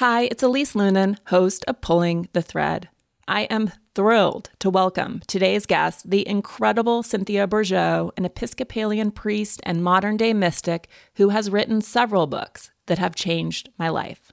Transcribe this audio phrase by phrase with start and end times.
[0.00, 2.88] Hi, it's Elise Loehnen, host of Pulling the Thread.
[3.28, 9.84] I am thrilled to welcome today's guest, the incredible Cynthia Bourgeault, an Episcopalian priest and
[9.84, 14.32] modern day mystic who has written several books that have changed my life.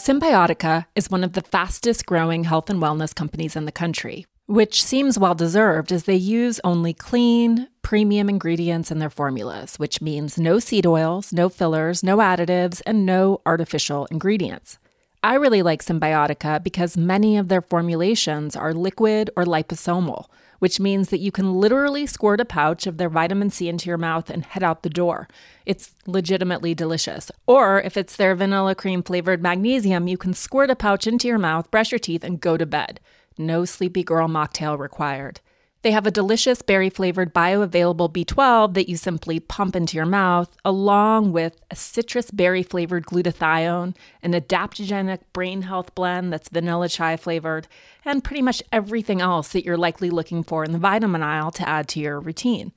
[0.00, 4.82] Cymbiotika is one of the fastest growing health and wellness companies in the country, which
[4.82, 10.40] seems well deserved as they use only clean, premium ingredients in their formulas, which means
[10.40, 14.80] no seed oils, no fillers, no additives, and no artificial ingredients.
[15.22, 20.24] I really like Cymbiotika because many of their formulations are liquid or liposomal,
[20.58, 23.98] which means that you can literally squirt a pouch of their vitamin C into your
[23.98, 25.28] mouth and head out the door.
[25.64, 27.30] It's legitimately delicious.
[27.46, 31.38] Or if it's their vanilla cream flavored magnesium, you can squirt a pouch into your
[31.38, 32.98] mouth, brush your teeth, and go to bed.
[33.40, 35.40] No sleepy girl mocktail required.
[35.80, 40.54] They have a delicious berry flavored bioavailable B12 that you simply pump into your mouth,
[40.62, 47.16] along with a citrus berry flavored glutathione, an adaptogenic brain health blend that's vanilla chai
[47.16, 47.66] flavored,
[48.04, 51.66] and pretty much everything else that you're likely looking for in the vitamin aisle to
[51.66, 52.72] add to your routine.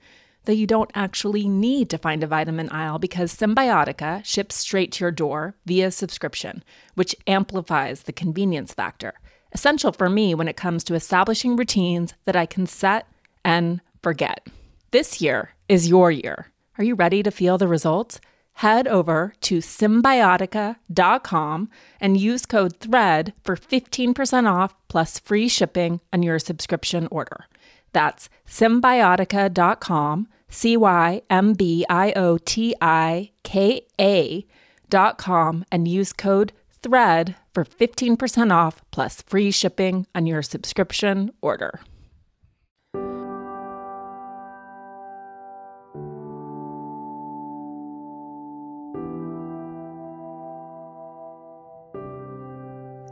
[0.46, 5.04] Though you don't actually need to find a vitamin aisle because Cymbiotika ships straight to
[5.04, 6.64] your door via subscription,
[6.96, 9.16] which amplifies the convenience factor
[9.54, 13.08] essential for me when it comes to establishing routines that I can set
[13.46, 14.48] and forget.
[14.92, 16.48] This year is your year.
[16.78, 18.20] Are you ready to feel the results?
[18.58, 26.22] Head over to cymbiotika.com and use code THREAD for 15% off plus free shipping on
[26.22, 27.46] your subscription order.
[27.94, 36.54] That's cymbiotika.com, C Y M B I O T I K A.com, and use code
[36.84, 41.82] THREAD for 15% off plus free shipping on your subscription order.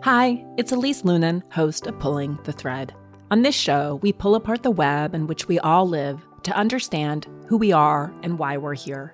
[0.03, 2.92] Hi, it's Elise Loehnen, host of Pulling the Thread.
[3.30, 7.27] On this show, we pull apart the web in which we all live to understand
[7.48, 9.14] who we are and why we're here.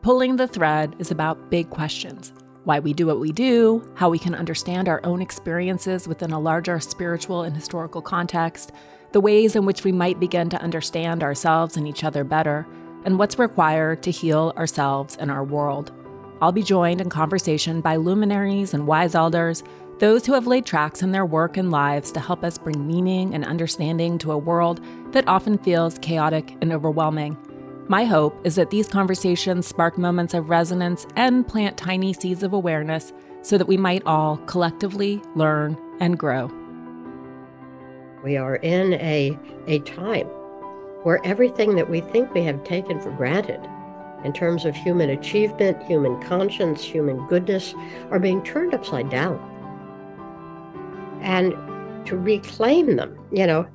[0.00, 2.32] Pulling the Thread is about big questions
[2.64, 6.40] why we do what we do, how we can understand our own experiences within a
[6.40, 8.72] larger spiritual and historical context,
[9.12, 12.66] the ways in which we might begin to understand ourselves and each other better,
[13.04, 15.92] and what's required to heal ourselves and our world.
[16.40, 19.62] I'll be joined in conversation by luminaries and wise elders,
[19.98, 23.34] those who have laid tracks in their work and lives to help us bring meaning
[23.34, 27.36] and understanding to a world that often feels chaotic and overwhelming.
[27.86, 32.54] My hope is that these conversations spark moments of resonance and plant tiny seeds of
[32.54, 33.12] awareness
[33.42, 36.50] so that we might all collectively learn and grow.
[38.22, 40.26] We are in a, a time
[41.02, 43.60] where everything that we think we have taken for granted
[44.24, 47.74] in terms of human achievement, human conscience, human goodness
[48.10, 49.38] are being turned upside down.
[51.20, 51.52] And
[52.06, 53.66] to reclaim them, you know,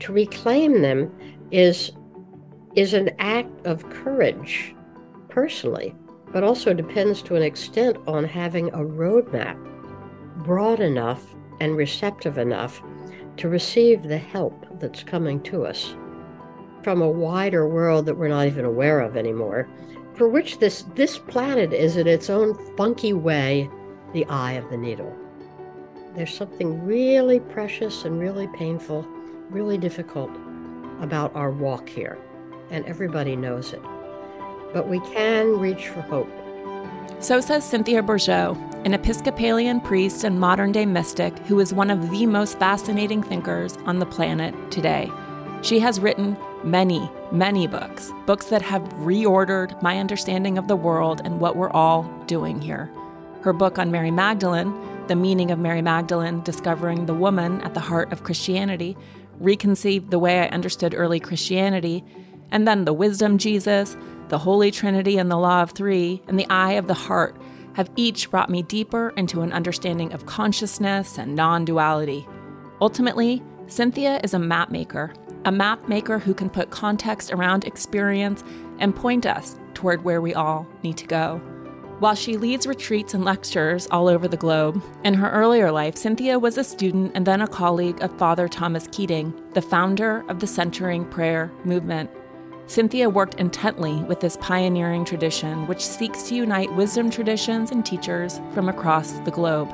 [0.00, 1.14] to reclaim them
[1.52, 1.92] is
[2.74, 4.74] is an act of courage,
[5.28, 5.94] personally,
[6.32, 9.56] but also depends to an extent on having a roadmap
[10.38, 11.22] broad enough
[11.60, 12.82] and receptive enough
[13.36, 15.94] to receive the help that's coming to us
[16.82, 19.68] from a wider world that we're not even aware of anymore,
[20.14, 23.70] for which this, this planet is in its own funky way
[24.12, 25.14] the eye of the needle.
[26.14, 29.06] There's something really precious and really painful,
[29.48, 30.30] really difficult
[31.00, 32.18] about our walk here
[32.72, 33.82] and everybody knows it.
[34.72, 36.28] But we can reach for hope.
[37.20, 42.10] So says Cynthia Bourgeault, an Episcopalian priest and modern day mystic who is one of
[42.10, 45.08] the most fascinating thinkers on the planet today.
[45.62, 51.20] She has written many, many books, books that have reordered my understanding of the world
[51.24, 52.90] and what we're all doing here.
[53.42, 54.74] Her book on Mary Magdalene,
[55.06, 58.96] The Meaning of Mary Magdalene Discovering the Woman at the Heart of Christianity,
[59.38, 62.04] reconceived the way I understood early Christianity
[62.52, 63.96] and then the wisdom Jesus,
[64.28, 67.36] the Holy Trinity and the Law of Three, and the eye of the heart
[67.74, 72.28] have each brought me deeper into an understanding of consciousness and non duality.
[72.80, 75.14] Ultimately, Cynthia is a map maker,
[75.44, 78.44] a map maker who can put context around experience
[78.78, 81.40] and point us toward where we all need to go.
[82.00, 86.38] While she leads retreats and lectures all over the globe, in her earlier life, Cynthia
[86.38, 90.46] was a student and then a colleague of Father Thomas Keating, the founder of the
[90.46, 92.10] Centering Prayer movement.
[92.66, 98.40] Cynthia worked intently with this pioneering tradition, which seeks to unite wisdom traditions and teachers
[98.54, 99.70] from across the globe.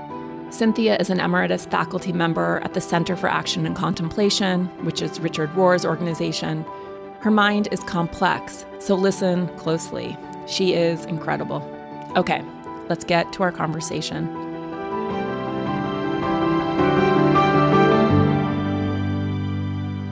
[0.51, 5.21] Cynthia is an emeritus faculty member at the Center for Action and Contemplation, which is
[5.21, 6.65] Richard Rohr's organization.
[7.21, 10.17] Her mind is complex, so listen closely.
[10.47, 11.63] She is incredible.
[12.17, 12.43] Okay,
[12.89, 14.48] let's get to our conversation.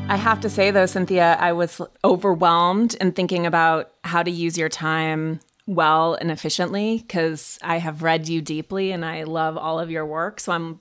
[0.08, 4.56] I have to say, though, Cynthia, I was overwhelmed in thinking about how to use
[4.56, 9.80] your time well and efficiently because I have read you deeply and I love all
[9.80, 10.38] of your work.
[10.38, 10.80] So I'm,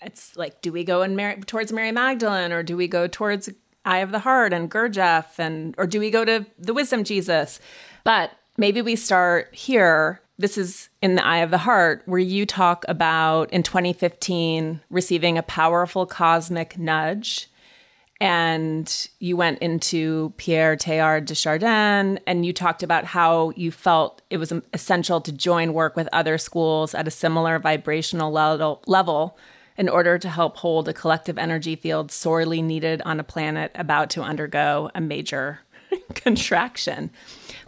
[0.00, 3.50] it's like, do we go in Mary, towards Mary Magdalene or do we go towards
[3.84, 7.60] Eye of the Heart and Gurdjieff and or do we go to the Wisdom Jesus?
[8.04, 10.22] But maybe we start here.
[10.38, 15.36] This is in the Eye of the Heart, where you talk about in 2015 receiving
[15.36, 17.50] a powerful cosmic nudge
[18.22, 24.22] and you went into Pierre Teilhard de Chardin and you talked about how you felt
[24.30, 28.30] it was essential to join work with other schools at a similar vibrational
[28.86, 29.36] level
[29.76, 34.08] in order to help hold a collective energy field sorely needed on a planet about
[34.10, 35.58] to undergo a major
[36.14, 37.10] contraction.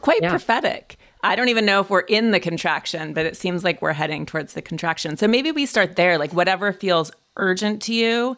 [0.03, 0.31] Quite yeah.
[0.31, 0.99] prophetic.
[1.25, 4.25] I don't even know if we're in the contraction, but it seems like we're heading
[4.25, 5.17] towards the contraction.
[5.17, 8.37] So maybe we start there, like whatever feels urgent to you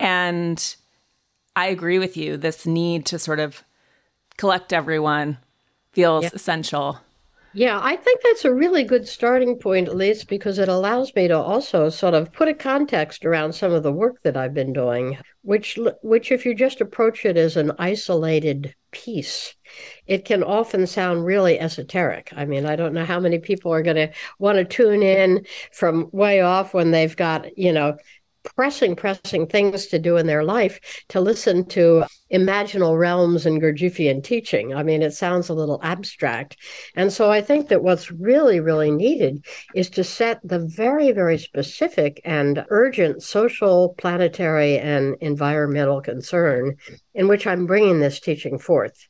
[0.00, 0.74] and
[1.54, 2.36] I agree with you.
[2.36, 3.62] This need to sort of
[4.36, 5.38] collect everyone
[5.92, 6.30] feels yeah.
[6.32, 7.00] essential.
[7.54, 11.28] Yeah, I think that's a really good starting point, at least because it allows me
[11.28, 14.72] to also sort of put a context around some of the work that I've been
[14.72, 19.54] doing, which, which if you just approach it as an isolated piece,
[20.06, 22.32] it can often sound really esoteric.
[22.34, 25.44] I mean, I don't know how many people are going to want to tune in
[25.72, 27.98] from way off when they've got, you know,
[28.44, 34.24] pressing, pressing things to do in their life to listen to imaginal realms and Gurdjieffian
[34.24, 34.74] teaching.
[34.74, 36.56] I mean, it sounds a little abstract.
[36.96, 39.44] And so I think that what's really, really needed
[39.74, 46.76] is to set the very, very specific and urgent social, planetary, and environmental concern
[47.14, 49.08] in which I'm bringing this teaching forth.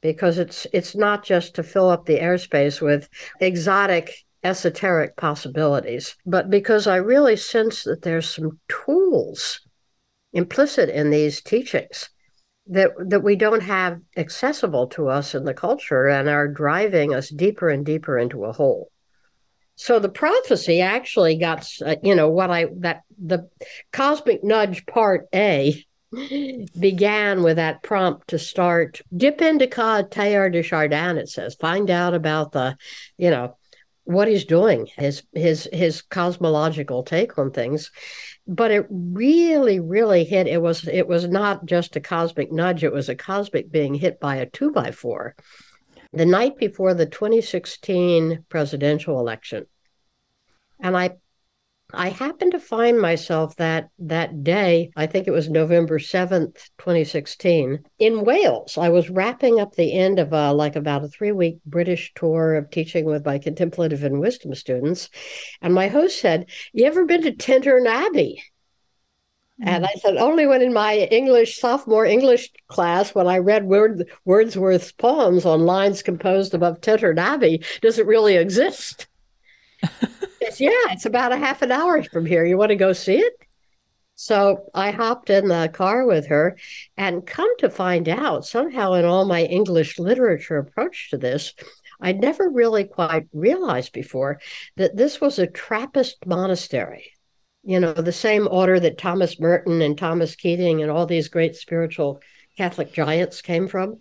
[0.00, 3.08] Because it's it's not just to fill up the airspace with
[3.40, 4.12] exotic
[4.44, 9.60] esoteric possibilities, but because I really sense that there's some tools
[10.32, 12.10] implicit in these teachings
[12.66, 17.28] that that we don't have accessible to us in the culture and are driving us
[17.28, 18.90] deeper and deeper into a hole.
[19.76, 23.48] So the prophecy actually got uh, you know what I that the
[23.92, 25.84] cosmic nudge part A
[26.78, 32.14] began with that prompt to start dip into Teilhard de Chardin it says find out
[32.14, 32.76] about the
[33.18, 33.56] you know
[34.04, 37.90] what he's doing, his his his cosmological take on things.
[38.46, 40.46] But it really, really hit.
[40.46, 44.20] It was it was not just a cosmic nudge, it was a cosmic being hit
[44.20, 45.34] by a two by four.
[46.12, 49.66] The night before the 2016 presidential election.
[50.78, 51.16] And I
[51.94, 57.84] I happened to find myself that that day, I think it was November 7th, 2016,
[57.98, 58.76] in Wales.
[58.78, 62.54] I was wrapping up the end of a, like about a three week British tour
[62.54, 65.08] of teaching with my contemplative and wisdom students.
[65.62, 68.42] And my host said, You ever been to Tintern Abbey?
[69.62, 69.88] And mm.
[69.88, 74.92] I said, only when in my English, sophomore English class, when I read Word, Wordsworth's
[74.92, 79.06] poems on lines composed above Tintern Abbey, does it really exist?
[80.60, 82.44] yeah, it's about a half an hour from here.
[82.44, 83.34] You want to go see it?
[84.16, 86.56] So I hopped in the car with her
[86.96, 91.52] and come to find out somehow in all my English literature approach to this,
[92.00, 94.40] I'd never really quite realized before
[94.76, 97.12] that this was a Trappist monastery.
[97.64, 101.56] You know, the same order that Thomas Merton and Thomas Keating and all these great
[101.56, 102.20] spiritual
[102.56, 104.00] Catholic giants came from,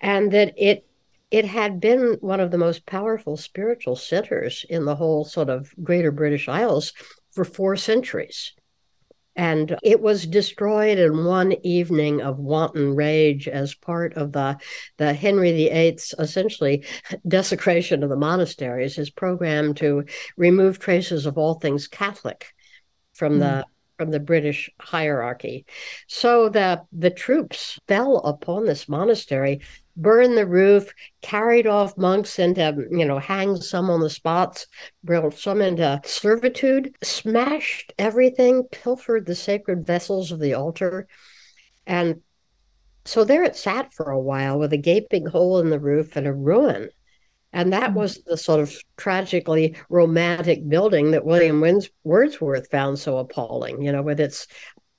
[0.00, 0.84] and that it
[1.30, 5.74] it had been one of the most powerful spiritual centers in the whole sort of
[5.82, 6.92] greater British Isles
[7.32, 8.52] for four centuries.
[9.36, 14.58] And it was destroyed in one evening of wanton rage as part of the,
[14.96, 16.84] the Henry VIII's essentially
[17.28, 20.04] desecration of the monasteries, his program to
[20.36, 22.46] remove traces of all things Catholic
[23.12, 23.40] from mm.
[23.40, 23.62] the hmm.
[23.96, 25.66] from the British hierarchy.
[26.06, 29.60] So the the troops fell upon this monastery
[29.96, 34.66] burned the roof, carried off monks into, you know, hanged some on the spots,
[35.02, 41.06] brought some into servitude, smashed everything, pilfered the sacred vessels of the altar.
[41.86, 42.22] And
[43.04, 46.26] so there it sat for a while with a gaping hole in the roof and
[46.26, 46.88] a ruin.
[47.52, 47.94] And that mm.
[47.94, 51.62] was the sort of tragically romantic building that William
[52.02, 54.48] Wordsworth found so appalling, you know, with its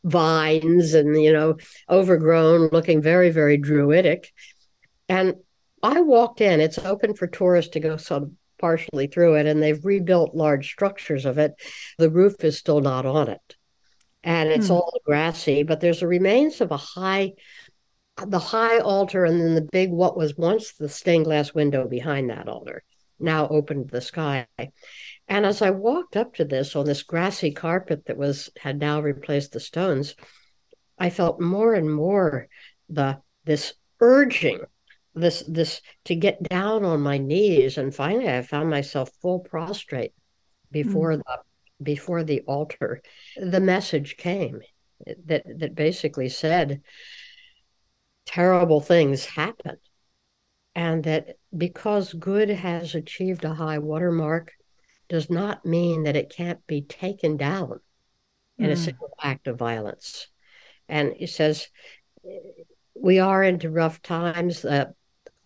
[0.06, 1.58] vines and, you know,
[1.90, 4.32] overgrown, looking very, very druidic.
[5.10, 5.36] And
[5.84, 9.62] I walked in, it's open for tourists to go sort of partially through it, and
[9.62, 11.54] they've rebuilt large structures of it.
[11.98, 13.56] The roof is still not on it.
[14.24, 14.74] And it's hmm.
[14.74, 17.34] all grassy, but there's the remains of a high
[18.26, 22.30] the high altar and then the big what was once the stained glass window behind
[22.30, 22.84] that altar,
[23.20, 24.48] now opened to the sky.
[25.28, 29.02] And as I walked up to this on this grassy carpet that was had now
[29.02, 30.16] replaced the stones,
[30.98, 32.48] I felt more and more
[32.90, 34.62] the this urging,
[35.16, 37.78] this this to get down on my knees.
[37.78, 40.14] And finally I found myself full prostrate
[40.72, 41.22] before mm.
[41.26, 43.02] the before the altar.
[43.38, 44.62] The message came
[45.26, 46.82] that that basically said
[48.26, 49.78] terrible things happen.
[50.78, 54.52] And that because good has achieved a high watermark,
[55.08, 57.80] does not mean that it can't be taken down
[58.58, 58.74] in mm.
[58.74, 58.82] a hmm.
[58.82, 60.28] single act of violence.
[60.90, 61.70] And he says,
[62.96, 64.66] we are into rough times.
[64.66, 64.92] Uh,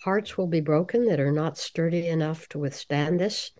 [0.01, 3.51] hearts will be broken that are not sturdy enough to withstand this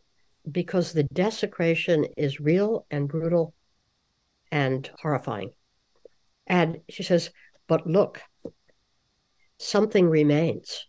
[0.50, 3.54] because the desecration is real and brutal
[4.52, 5.52] and horrifying.
[6.48, 7.30] And she says,
[7.68, 8.22] but look,
[9.58, 10.88] something remains.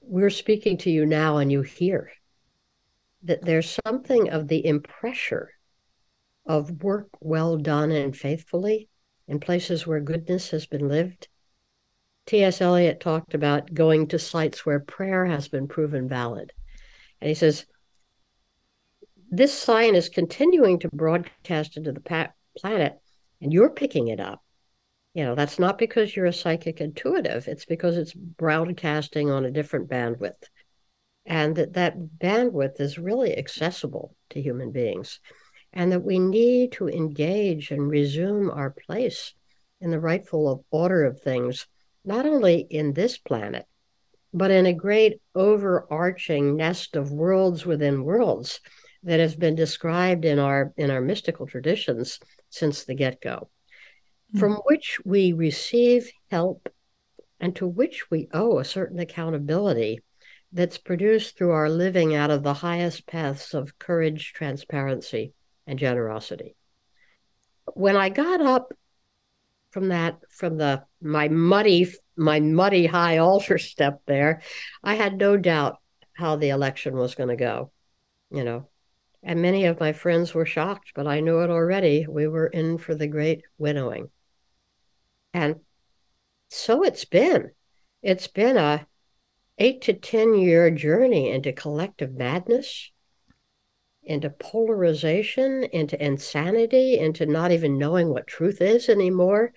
[0.00, 2.10] We're speaking to you now and you hear
[3.24, 5.50] that there's something of the impressure
[6.46, 8.88] of work well done and faithfully
[9.26, 11.28] in places where goodness has been lived.
[12.26, 12.60] T.S.
[12.60, 16.52] Eliot talked about going to sites where prayer has been proven valid.
[17.20, 17.66] And he says,
[19.30, 22.98] this sign is continuing to broadcast into the pa- planet,
[23.40, 24.42] and you're picking it up.
[25.14, 29.50] You know, that's not because you're a psychic intuitive, it's because it's broadcasting on a
[29.50, 30.34] different bandwidth
[31.26, 35.20] and that that bandwidth is really accessible to human beings
[35.72, 39.34] and that we need to engage and resume our place
[39.80, 41.66] in the rightful order of things
[42.06, 43.66] not only in this planet
[44.32, 48.60] but in a great overarching nest of worlds within worlds
[49.02, 52.18] that has been described in our in our mystical traditions
[52.50, 53.48] since the get-go
[54.30, 54.38] mm-hmm.
[54.38, 56.68] from which we receive help
[57.40, 60.00] and to which we owe a certain accountability
[60.52, 65.32] that's produced through our living out of the highest paths of courage, transparency,
[65.66, 66.56] and generosity.
[67.74, 68.72] When I got up
[69.70, 74.42] from that, from the my muddy, my muddy high altar step there,
[74.82, 75.78] I had no doubt
[76.14, 77.70] how the election was going to go,
[78.30, 78.68] you know.
[79.22, 82.06] And many of my friends were shocked, but I knew it already.
[82.08, 84.10] We were in for the great winnowing.
[85.34, 85.56] And
[86.48, 87.50] so it's been.
[88.02, 88.86] It's been a
[89.58, 92.90] eight to 10 year journey into collective madness,
[94.06, 99.52] into polarization, into insanity, into not even knowing what truth is anymore.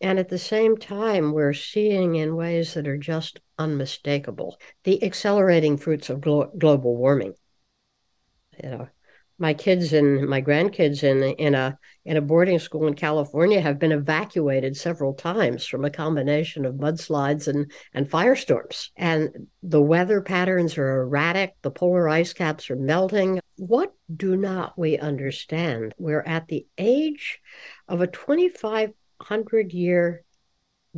[0.00, 5.76] And at the same time, we're seeing in ways that are just unmistakable the accelerating
[5.76, 7.34] fruits of glo- global warming.
[8.62, 8.88] You know,
[9.38, 13.78] my kids and my grandkids in in a in a boarding school in California have
[13.78, 18.90] been evacuated several times from a combination of mudslides and and firestorms.
[18.96, 21.54] And the weather patterns are erratic.
[21.62, 23.40] The polar ice caps are melting.
[23.56, 25.94] What do not we understand?
[25.98, 27.40] We're at the age
[27.88, 30.24] of a 2,500 year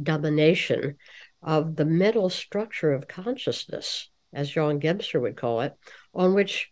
[0.01, 0.97] domination
[1.43, 5.75] of the mental structure of consciousness, as John Gebser would call it,
[6.15, 6.71] on which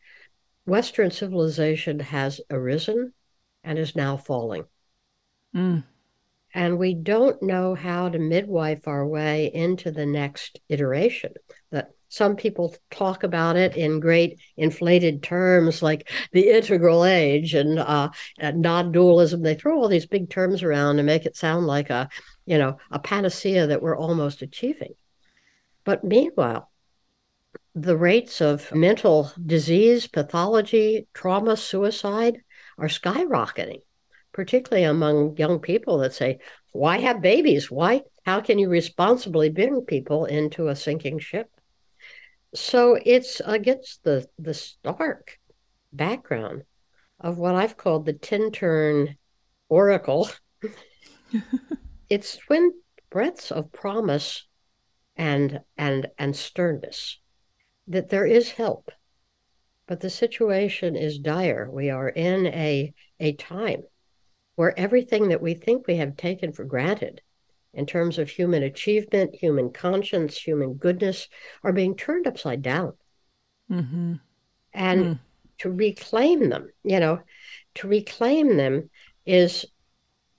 [0.66, 3.12] Western civilization has arisen
[3.64, 4.64] and is now falling.
[5.54, 5.85] Mm.
[6.54, 11.33] And we don't know how to midwife our way into the next iteration.
[11.71, 17.78] That some people talk about it in great inflated terms like the integral age and
[17.78, 19.42] uh, non-dualism.
[19.42, 22.11] They throw all these big terms around and make it sound like a,
[22.45, 24.92] you know, a panacea that we're almost achieving.
[25.85, 26.71] But meanwhile,
[27.74, 32.42] the rates of mental disease, pathology, trauma, suicide
[32.76, 33.80] are skyrocketing,
[34.32, 36.38] particularly among young people that say,
[36.72, 37.70] Why have babies?
[37.70, 38.02] Why?
[38.24, 41.48] How can you responsibly bring people into a sinking ship?
[42.54, 45.38] So it's against the, the stark
[45.92, 46.64] background
[47.18, 49.16] of what I've called the Tintern
[49.68, 50.28] oracle.
[52.10, 52.72] it's twin
[53.08, 54.46] breaths of promise
[55.16, 57.18] and and and sternness
[57.88, 58.90] that there is help,
[59.86, 61.68] but the situation is dire.
[61.70, 63.82] We are in a, a time
[64.54, 67.20] where everything that we think we have taken for granted
[67.74, 71.28] in terms of human achievement, human conscience, human goodness
[71.62, 72.92] are being turned upside down.
[73.70, 74.14] Mm-hmm.
[74.74, 75.18] And mm.
[75.58, 77.20] to reclaim them, you know,
[77.76, 78.90] to reclaim them
[79.24, 79.66] is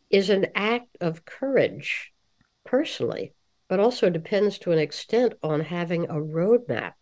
[0.10, 2.12] is an act of courage
[2.66, 3.34] personally,
[3.68, 6.94] but also depends to an extent on having a roadmap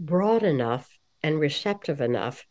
[0.00, 2.44] broad enough and receptive enough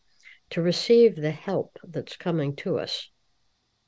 [0.50, 3.10] to receive the help that's coming to us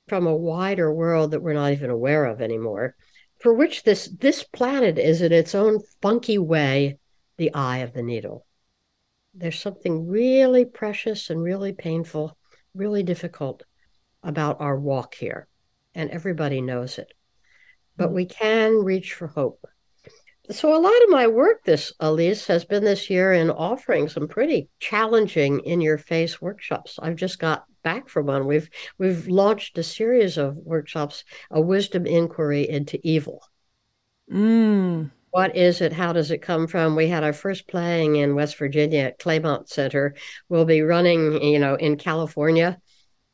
[0.09, 2.95] from a wider world that we're not even aware of anymore
[3.40, 6.99] for which this this planet is in its own funky way
[7.38, 8.45] the eye of the needle
[9.35, 12.37] there's something really precious and really painful,
[12.75, 13.62] really difficult
[14.23, 15.49] about our walk here.
[15.95, 17.12] And everybody knows it.
[17.97, 18.14] But mm-hmm.
[18.14, 19.64] we can reach for hope.
[20.50, 24.26] So, a lot of my work this, Elise, has been this year in offering some
[24.26, 26.99] pretty challenging in your face workshops.
[27.00, 28.46] I've just got back from one.
[28.46, 28.68] We've
[28.99, 33.44] we've launched a series of workshops, a wisdom inquiry into evil.
[34.32, 35.12] Mm.
[35.30, 35.92] What is it?
[35.92, 36.96] How does it come from?
[36.96, 40.14] We had our first playing in West Virginia at Claymont Center.
[40.49, 42.78] We'll be running, you know, in California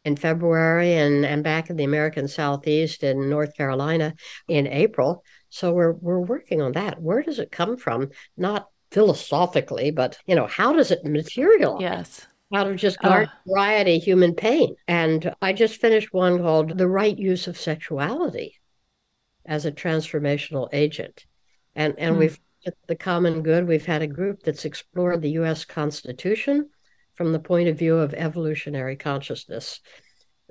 [0.05, 4.15] in February and, and back in the American Southeast in North Carolina
[4.47, 5.25] in April.
[5.51, 7.01] So we're we're working on that.
[7.01, 8.11] Where does it come from?
[8.37, 11.81] Not philosophically, but you know, how does it materialize?
[11.81, 12.27] Yes.
[12.55, 13.51] Out of just garden uh.
[13.51, 14.75] variety human pain.
[14.87, 18.55] And I just finished one called The Right Use of Sexuality
[19.45, 21.27] as a Transformational Agent.
[21.75, 22.21] And and hmm.
[22.21, 22.41] we've
[22.87, 26.71] the common good, we've had a group that's explored the US Constitution
[27.15, 29.81] from the point of view of evolutionary consciousness.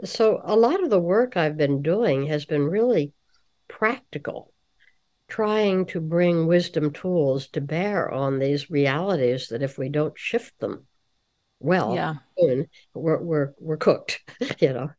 [0.04, 3.14] So a lot of the work I've been doing has been really
[3.68, 4.54] practical
[5.28, 10.58] trying to bring wisdom tools to bear on these realities that if we don't shift
[10.60, 10.86] them
[11.60, 12.16] well yeah.
[12.40, 14.22] soon, we're, we're, we're cooked
[14.60, 14.90] you know?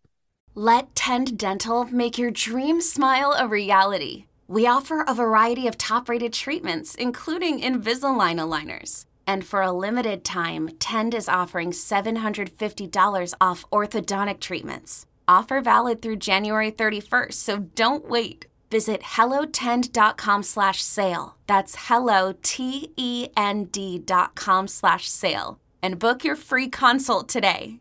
[0.54, 4.24] Let tend dental make your dream smile a reality.
[4.48, 9.06] We offer a variety of top-rated treatments including invisalign aligners.
[9.26, 15.06] And for a limited time tend is offering $750 off orthodontic treatments.
[15.26, 21.36] Offer valid through january 31st so don't wait Visit hellotend.com slash sale.
[21.46, 25.58] That's hello, T-E-N-D dot com slash sale.
[25.82, 27.80] And book your free consult today.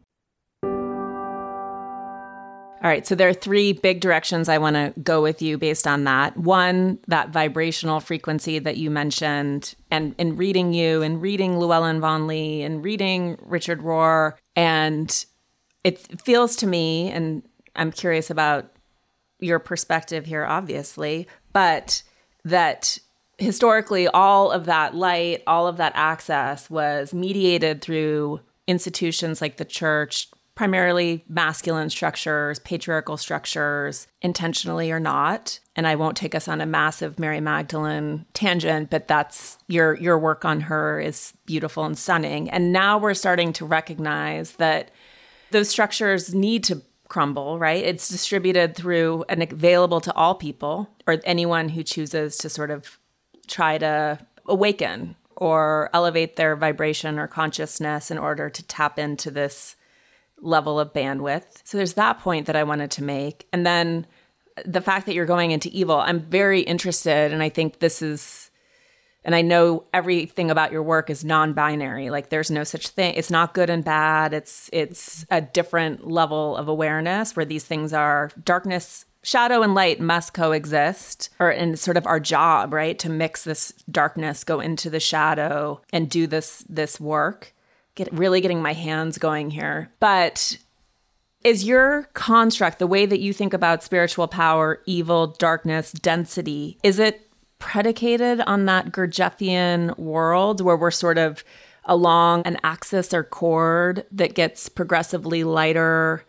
[2.83, 5.87] All right, so there are three big directions I want to go with you based
[5.87, 6.37] on that.
[6.37, 12.61] One, that vibrational frequency that you mentioned, and in reading you and reading Llewellyn Vaughan-Lee
[12.61, 15.25] and reading Richard Rohr, and
[15.83, 17.41] it feels to me, and
[17.75, 18.71] I'm curious about
[19.39, 22.03] your perspective here, obviously, but
[22.43, 22.97] that
[23.37, 29.65] historically all of that light, all of that access was mediated through institutions like the
[29.65, 35.59] church, primarily masculine structures, patriarchal structures, intentionally or not.
[35.75, 40.17] And I won't take us on a massive Mary Magdalene tangent, but that's your your
[40.17, 42.49] work on her is beautiful and stunning.
[42.49, 44.89] And now we're starting to recognize that
[45.51, 47.83] those structures need to crumble, right?
[47.83, 52.99] It's distributed through and available to all people or anyone who chooses to sort of
[53.47, 59.75] try to awaken or elevate their vibration or consciousness in order to tap into this
[60.41, 61.61] level of bandwidth.
[61.63, 63.47] So there's that point that I wanted to make.
[63.53, 64.05] And then
[64.65, 68.46] the fact that you're going into evil, I'm very interested and I think this is
[69.27, 72.09] and I know everything about your work is non-binary.
[72.09, 73.13] Like there's no such thing.
[73.15, 74.33] It's not good and bad.
[74.33, 79.99] It's it's a different level of awareness where these things are darkness shadow and light
[79.99, 84.89] must coexist or in sort of our job right to mix this darkness go into
[84.89, 87.53] the shadow and do this this work
[87.95, 90.57] get really getting my hands going here but
[91.43, 96.97] is your construct the way that you think about spiritual power evil darkness density is
[96.97, 97.26] it
[97.59, 101.43] predicated on that Gurdjieffian world where we're sort of
[101.85, 106.23] along an axis or chord that gets progressively lighter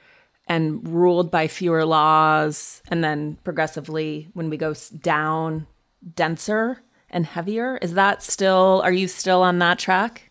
[0.46, 5.66] and ruled by fewer laws, and then progressively, when we go down,
[6.14, 7.76] denser and heavier.
[7.82, 10.27] Is that still, are you still on that track?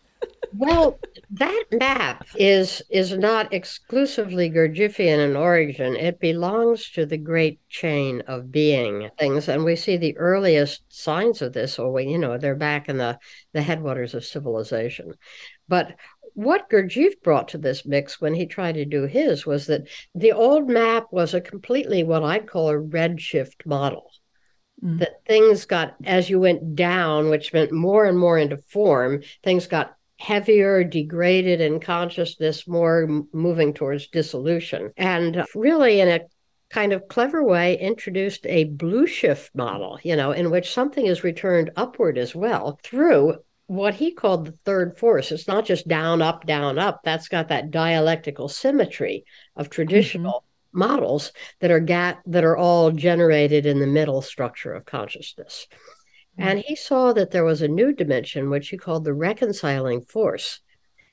[0.54, 0.98] Well,
[1.30, 5.94] that map is is not exclusively Gurdjieffian in origin.
[5.94, 11.42] It belongs to the great chain of being things, and we see the earliest signs
[11.42, 11.78] of this.
[11.78, 13.18] Or we, you know, they're back in the
[13.52, 15.14] the headwaters of civilization.
[15.68, 15.96] But
[16.34, 20.32] what Gurdjieff brought to this mix when he tried to do his was that the
[20.32, 24.10] old map was a completely what I'd call a redshift model.
[24.82, 25.00] Mm.
[25.00, 29.66] That things got, as you went down, which meant more and more into form, things
[29.66, 34.92] got heavier, degraded in consciousness, more moving towards dissolution.
[34.96, 36.20] And really, in a
[36.70, 41.24] kind of clever way, introduced a blue shift model, you know, in which something is
[41.24, 43.36] returned upward as well through
[43.68, 45.30] what he called the third force.
[45.30, 47.00] It's not just down, up, down, up.
[47.04, 49.24] That's got that dialectical symmetry
[49.56, 50.32] of traditional.
[50.32, 50.44] Mm-hmm.
[50.70, 55.66] models that are gat that are all generated in the middle structure of consciousness
[56.38, 56.68] and mm-hmm.
[56.68, 60.60] he saw that there was a new dimension, which he called the reconciling force,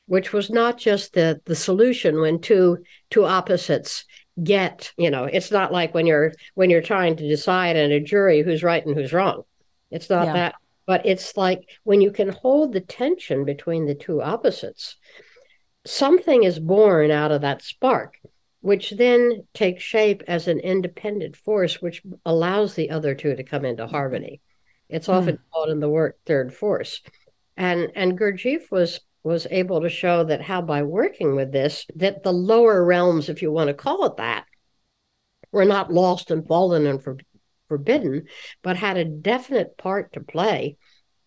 [0.06, 2.78] which was not just the, the solution when two
[3.10, 4.06] two opposites
[4.44, 8.00] get, you know, it's not like when you're when you're trying to decide in a
[8.00, 9.44] jury who's right and who's wrong.
[9.92, 10.34] It's not yeah.
[10.34, 14.98] that But it's like when you can hold the tension between the two opposites,
[15.86, 18.20] something is born out of that spark,
[18.62, 23.66] which then takes shape as an independent force, which allows the other two to come
[23.66, 23.96] into mm-hmm.
[23.96, 24.42] harmony.
[24.90, 25.40] It's often mm.
[25.52, 27.02] called in the work third force.
[27.58, 32.22] And and Gurdjieff was was able to show that how by working with this, that
[32.22, 34.46] the lower realms, if you want to call it that,
[35.52, 37.18] were not lost and fallen and for,
[37.68, 38.28] forbidden,
[38.62, 40.78] but had a definite part to play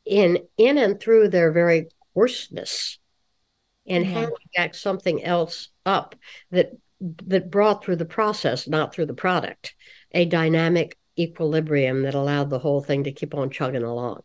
[0.05, 2.99] in in and through their very coarseness
[3.87, 4.15] and mm-hmm.
[4.15, 6.15] handing something else up
[6.51, 9.75] that that brought through the process, not through the product,
[10.13, 14.23] a dynamic equilibrium that allowed the whole thing to keep on chugging along.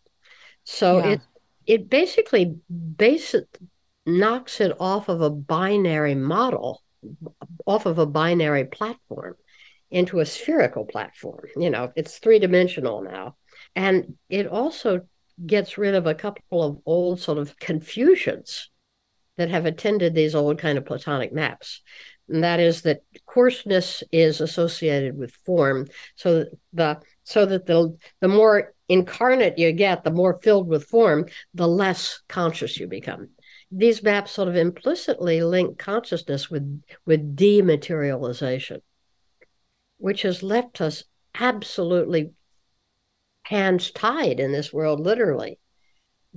[0.64, 1.12] So yeah.
[1.12, 1.22] it
[1.66, 2.58] it basically
[2.98, 3.58] base it,
[4.06, 6.84] knocks it off of a binary model,
[7.66, 9.36] off of a binary platform
[9.90, 11.46] into a spherical platform.
[11.56, 13.36] You know, it's three dimensional now.
[13.76, 15.08] And it also
[15.46, 18.70] gets rid of a couple of old sort of confusions
[19.38, 21.82] that have attended these old kind of Platonic maps.
[22.30, 25.88] And that is that coarseness is associated with form.
[26.16, 31.26] So the so that the the more incarnate you get, the more filled with form,
[31.54, 33.30] the less conscious you become.
[33.72, 38.82] These maps sort of implicitly link consciousness with, with dematerialization,
[39.98, 42.34] which has left us absolutely
[43.44, 45.60] hands tied in this world, literally.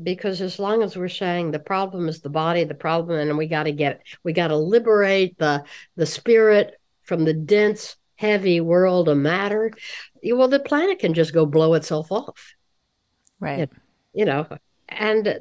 [0.02, 3.46] Because as long as we're saying the problem is the body, the problem, and we
[3.46, 5.64] got to get, we got to liberate the
[5.96, 9.70] the spirit from the dense heavy world of matter,
[10.24, 12.54] well, the planet can just go blow itself off.
[13.38, 13.70] Right.
[14.12, 14.46] You know,
[14.88, 15.40] and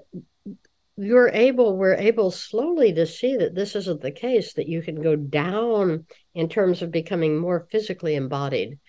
[0.98, 5.02] you're able, we're able slowly to see that this isn't the case, that you can
[5.02, 8.80] go down in terms of becoming more physically embodied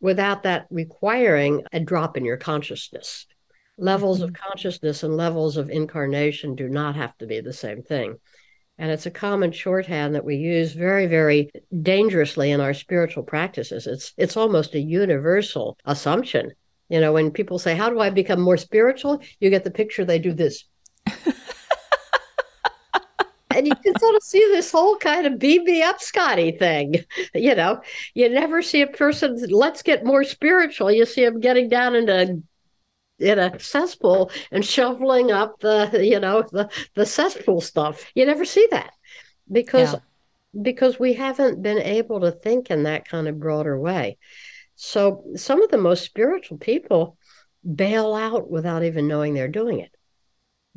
[0.00, 3.26] without that requiring a drop in your consciousness.
[3.80, 4.28] Levels mm-hmm.
[4.28, 8.18] of consciousness and levels of incarnation do not have to be the same thing.
[8.76, 11.50] And it's a common shorthand that we use very, very
[11.82, 13.86] dangerously in our spiritual practices.
[13.86, 16.52] It's it's almost a universal assumption.
[16.90, 19.22] You know, when people say, How do I become more spiritual?
[19.38, 20.64] You get the picture they do this.
[23.54, 27.04] and you can sort of see this whole kind of beam me up Scotty thing.
[27.34, 27.80] You know,
[28.14, 30.90] you never see a person, let's get more spiritual.
[30.90, 32.42] You see them getting down into
[33.20, 38.44] in a cesspool and shoveling up the you know the the cesspool stuff you never
[38.44, 38.92] see that
[39.50, 40.62] because yeah.
[40.62, 44.16] because we haven't been able to think in that kind of broader way
[44.74, 47.16] so some of the most spiritual people
[47.74, 49.94] bail out without even knowing they're doing it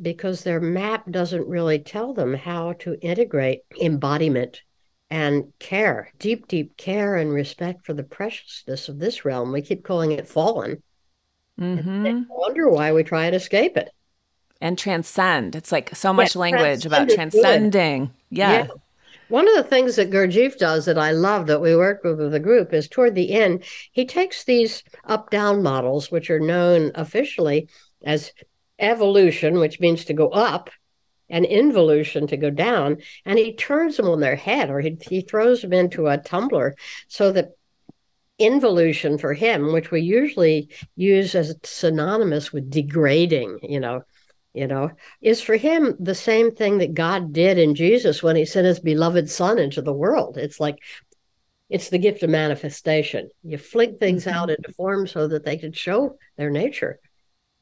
[0.00, 4.62] because their map doesn't really tell them how to integrate embodiment
[5.10, 9.52] and care, deep, deep care and respect for the preciousness of this realm.
[9.52, 10.82] We keep calling it fallen,
[11.60, 12.22] Mm-hmm.
[12.28, 13.90] wonder why we try and escape it.
[14.60, 15.54] And transcend.
[15.54, 18.12] It's like so much yeah, language about transcending.
[18.30, 18.52] Yeah.
[18.52, 18.66] yeah.
[19.28, 22.40] One of the things that Gurdjieff does that I love that we work with the
[22.40, 27.68] group is toward the end, he takes these up down models, which are known officially
[28.04, 28.32] as
[28.78, 30.70] evolution, which means to go up,
[31.30, 35.22] and involution to go down, and he turns them on their head or he, he
[35.22, 36.76] throws them into a tumbler
[37.08, 37.52] so that
[38.38, 44.02] involution for him, which we usually use as synonymous with degrading, you know,
[44.52, 48.44] you know, is for him the same thing that God did in Jesus when he
[48.44, 50.36] sent his beloved son into the world.
[50.36, 50.78] It's like
[51.70, 53.30] it's the gift of manifestation.
[53.42, 54.36] You fling things mm-hmm.
[54.36, 57.00] out into form so that they can show their nature.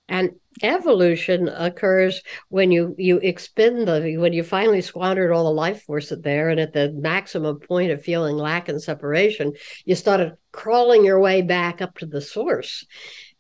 [0.09, 5.83] And evolution occurs when you you expend the when you finally squandered all the life
[5.85, 11.05] force there and at the maximum point of feeling lack and separation, you started crawling
[11.05, 12.85] your way back up to the source.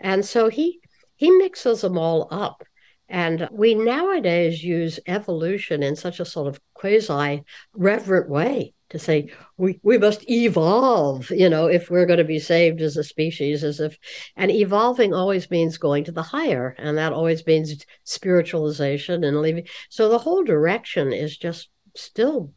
[0.01, 0.81] And so he
[1.16, 2.64] he mixes them all up.
[3.09, 7.44] And we nowadays use evolution in such a sort of quasi
[7.75, 12.38] reverent way to say we, we must evolve, you know, if we're going to be
[12.38, 13.98] saved as a species, as if,
[14.37, 19.66] and evolving always means going to the higher, and that always means spiritualization and leaving.
[19.88, 22.52] So the whole direction is just still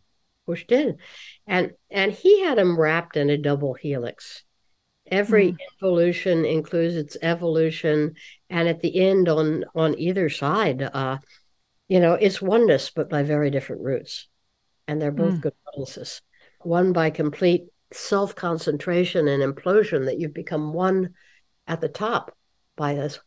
[0.46, 0.98] pushed in,
[1.48, 4.44] and and he had him wrapped in a double helix.
[5.10, 5.58] Every mm.
[5.74, 8.16] involution includes its evolution,
[8.50, 11.20] and at the end, on on either side, uh,
[11.88, 14.28] you know, it's oneness, but by very different roots
[14.88, 15.42] and they're both mm.
[15.42, 16.22] good illnesses.
[16.62, 21.14] One by complete self concentration and implosion, that you've become one
[21.68, 22.36] at the top
[22.76, 23.20] by this.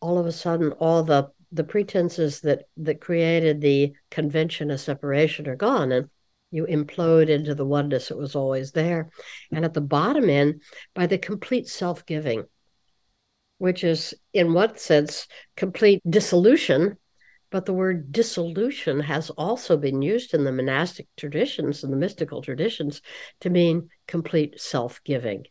[0.00, 5.48] All of a sudden, all the the pretenses that that created the convention of separation
[5.48, 6.10] are gone, and
[6.50, 9.10] you implode into the oneness that was always there.
[9.52, 10.62] And at the bottom end,
[10.94, 12.44] by the complete self giving,
[13.58, 15.26] which is, in one sense,
[15.56, 16.98] complete dissolution.
[17.56, 22.42] But the word dissolution has also been used in the monastic traditions and the mystical
[22.42, 23.00] traditions
[23.40, 25.46] to mean complete self giving.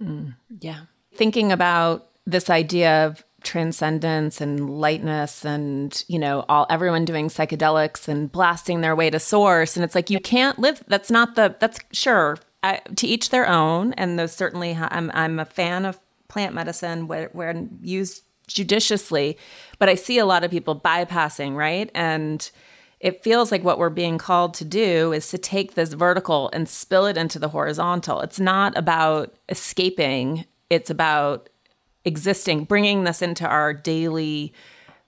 [0.00, 0.82] Mm, yeah.
[1.12, 8.06] Thinking about this idea of transcendence and lightness and you know all everyone doing psychedelics
[8.06, 11.56] and blasting their way to source and it's like you can't live that's not the
[11.58, 15.98] that's sure I, to each their own and those certainly I'm I'm a fan of
[16.28, 19.36] plant medicine where, where used judiciously
[19.78, 21.90] but I see a lot of people bypassing right?
[21.94, 22.50] And
[23.00, 26.68] it feels like what we're being called to do is to take this vertical and
[26.68, 28.20] spill it into the horizontal.
[28.20, 30.46] It's not about escaping.
[30.70, 31.50] It's about
[32.04, 34.54] existing, bringing this into our daily,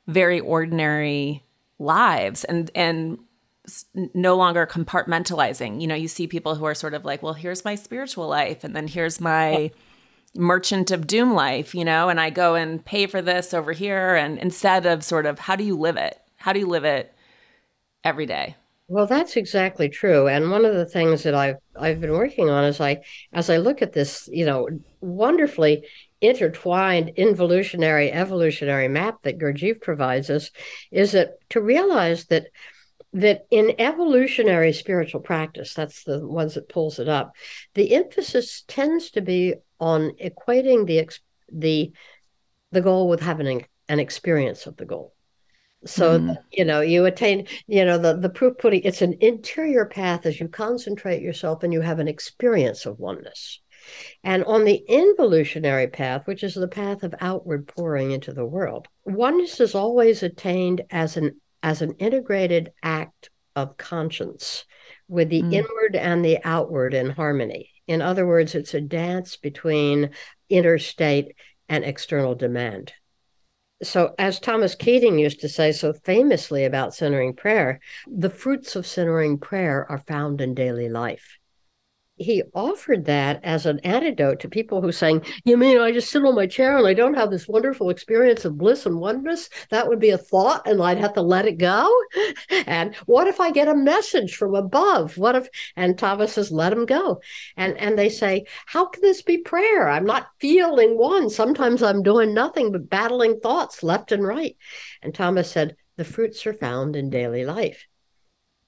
[0.06, 1.44] very ordinary
[1.78, 3.18] lives and, and,
[4.14, 5.78] no longer compartmentalizing.
[5.78, 8.64] You know, you see people who are sort of like, well, here's my spiritual life,
[8.64, 9.70] and then here's my
[10.38, 14.14] merchant of doom life, you know, and I go and pay for this over here.
[14.14, 16.18] And instead of sort of, how do you live it?
[16.36, 17.12] How do you live it
[18.04, 18.54] every day?
[18.86, 20.28] Well, that's exactly true.
[20.28, 23.02] And one of the things that I've I've been working on is I
[23.34, 24.66] as I look at this, you know,
[25.02, 25.84] wonderfully
[26.22, 30.50] intertwined involutionary evolutionary map that Gurdjieff provides us
[30.90, 32.46] is that to realize that
[33.12, 37.32] that in evolutionary spiritual practice that's the ones that pulls it up
[37.74, 41.08] the emphasis tends to be on equating the
[41.50, 41.92] the
[42.72, 45.14] the goal with having an experience of the goal
[45.84, 46.36] so mm.
[46.52, 50.40] you know you attain you know the the proof putting it's an interior path as
[50.40, 53.60] you concentrate yourself and you have an experience of oneness
[54.24, 58.88] and on the involutionary path, which is the path of outward pouring into the world,
[59.04, 64.64] oneness is always attained as an as an integrated act of conscience
[65.08, 65.52] with the mm.
[65.52, 67.70] inward and the outward in harmony.
[67.88, 70.10] In other words, it's a dance between
[70.48, 71.34] inner state
[71.68, 72.92] and external demand.
[73.82, 78.86] So, as Thomas Keating used to say so famously about centering prayer, the fruits of
[78.86, 81.37] centering prayer are found in daily life
[82.18, 86.24] he offered that as an antidote to people who saying, "You mean I just sit
[86.24, 89.88] on my chair and I don't have this wonderful experience of bliss and oneness?" That
[89.88, 91.88] would be a thought, and I'd have to let it go.
[92.66, 95.16] And what if I get a message from above?
[95.16, 95.48] What if?
[95.76, 97.20] And Thomas says, "Let him go."
[97.56, 99.88] And and they say, "How can this be prayer?
[99.88, 101.30] I'm not feeling one.
[101.30, 104.56] Sometimes I'm doing nothing but battling thoughts left and right."
[105.02, 107.86] And Thomas said, "The fruits are found in daily life."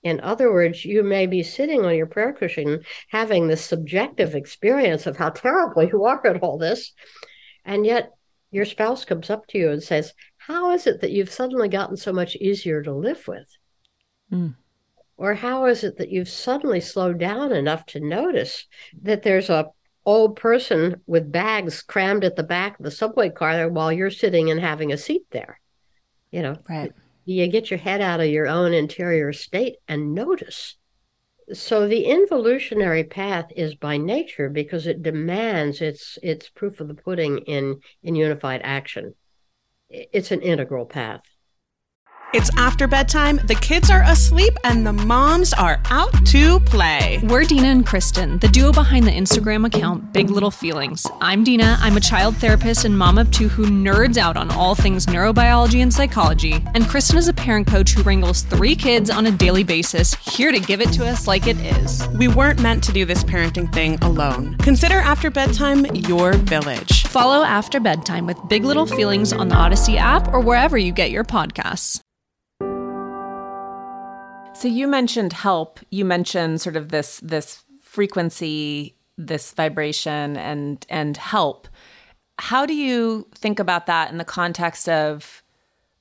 [0.02, 5.06] In other words, you may be sitting on your prayer cushion having this subjective experience
[5.06, 6.92] of how terrible you are at all this.
[7.64, 8.10] And yet
[8.50, 11.96] your spouse comes up to you and says, How is it that you've suddenly gotten
[11.96, 13.56] so much easier to live with?
[14.32, 14.56] Mm.
[15.18, 18.66] Or how is it that you've suddenly slowed down enough to notice
[19.02, 19.70] that there's a
[20.06, 24.50] old person with bags crammed at the back of the subway car while you're sitting
[24.50, 25.60] and having a seat there?
[26.30, 26.92] You know, right
[27.30, 30.76] you get your head out of your own interior state and notice.
[31.52, 36.94] So the involutionary path is by nature because it demands its its proof of the
[36.94, 39.14] pudding in in unified action.
[39.88, 41.22] It's an integral path.
[42.32, 47.18] It's after bedtime, the kids are asleep, and the moms are out to play.
[47.24, 51.04] We're Dina and Kristen, the duo behind the Instagram account Big Little Feelings.
[51.20, 54.76] I'm Dina, I'm a child therapist and mom of two who nerds out on all
[54.76, 56.64] things neurobiology and psychology.
[56.74, 60.52] And Kristen is a parent coach who wrangles three kids on a daily basis, here
[60.52, 62.06] to give it to us like it is.
[62.10, 64.54] We weren't meant to do this parenting thing alone.
[64.58, 67.08] Consider After Bedtime your village.
[67.08, 71.10] Follow After Bedtime with Big Little Feelings on the Odyssey app or wherever you get
[71.10, 72.00] your podcasts.
[74.60, 75.80] So you mentioned help.
[75.88, 81.66] You mentioned sort of this this frequency, this vibration and and help.
[82.38, 85.42] How do you think about that in the context of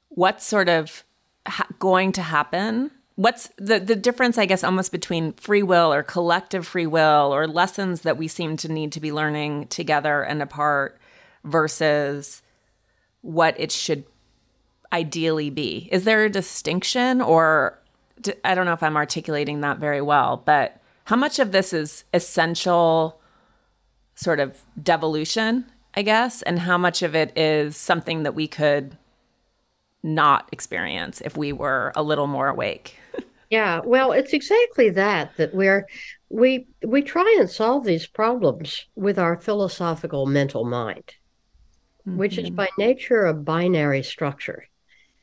[0.09, 1.05] what's sort of
[1.47, 2.91] ha- going to happen?
[3.15, 7.47] What's the the difference I guess almost between free will or collective free will or
[7.47, 10.99] lessons that we seem to need to be learning together and apart
[11.45, 12.41] versus
[13.21, 14.03] what it should
[14.91, 15.87] ideally be?
[15.93, 17.79] Is there a distinction or
[18.43, 22.03] I don't know if I'm articulating that very well, but how much of this is
[22.13, 23.19] essential
[24.15, 28.97] sort of devolution, I guess, and how much of it is something that we could
[30.03, 32.97] not experience if we were a little more awake?
[33.49, 35.87] yeah, well, it's exactly that that we're
[36.29, 41.15] we we try and solve these problems with our philosophical mental mind,
[42.07, 42.17] mm-hmm.
[42.17, 42.55] which is mm-hmm.
[42.55, 44.68] by nature a binary structure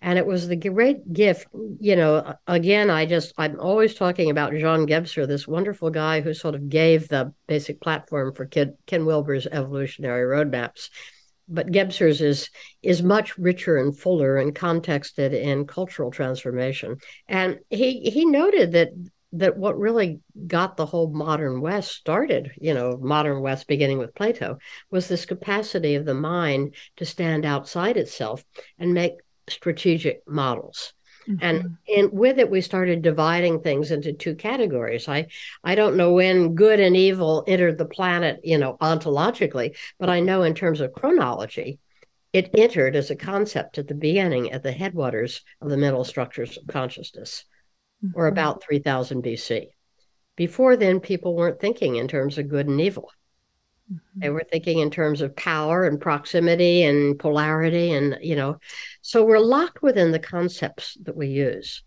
[0.07, 1.47] and it was the great gift
[1.81, 6.33] you know again i just i'm always talking about jean gebser this wonderful guy who
[6.33, 10.89] sort of gave the basic platform for ken, ken wilber's evolutionary roadmaps
[11.49, 12.51] but Gebser's is
[12.83, 16.97] is much richer and fuller and contexted in cultural transformation.
[17.29, 18.89] And he he noted that
[19.33, 24.15] that what really got the whole modern West started, you know, modern West beginning with
[24.15, 24.59] Plato,
[24.91, 28.45] was this capacity of the mind to stand outside itself
[28.79, 29.13] and make
[29.49, 30.93] strategic models.
[31.29, 31.45] Mm-hmm.
[31.45, 35.09] And and with it, we started dividing things into two categories.
[35.09, 35.27] I
[35.65, 40.21] I don't know when good and evil entered the planet, you know, ontologically, but I
[40.21, 41.81] know in terms of chronology,
[42.33, 46.57] it entered as a concept at the beginning, at the headwaters of the mental structures
[46.59, 47.45] of consciousness,
[48.05, 48.17] mm-hmm.
[48.17, 49.69] or about 3000 BC.
[50.37, 53.11] Before then, people weren't thinking in terms of good and evil.
[53.93, 54.21] Mm-hmm.
[54.21, 57.93] They were thinking in terms of power and proximity and polarity.
[57.93, 58.59] And, you know,
[59.01, 61.83] so we're locked within the concepts that we use.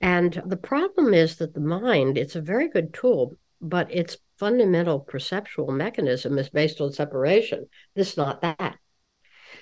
[0.00, 5.00] And the problem is that the mind, it's a very good tool, but its fundamental
[5.00, 8.76] perceptual mechanism is based on separation, this, not that.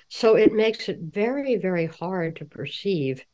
[0.07, 3.25] So it makes it very, very hard to perceive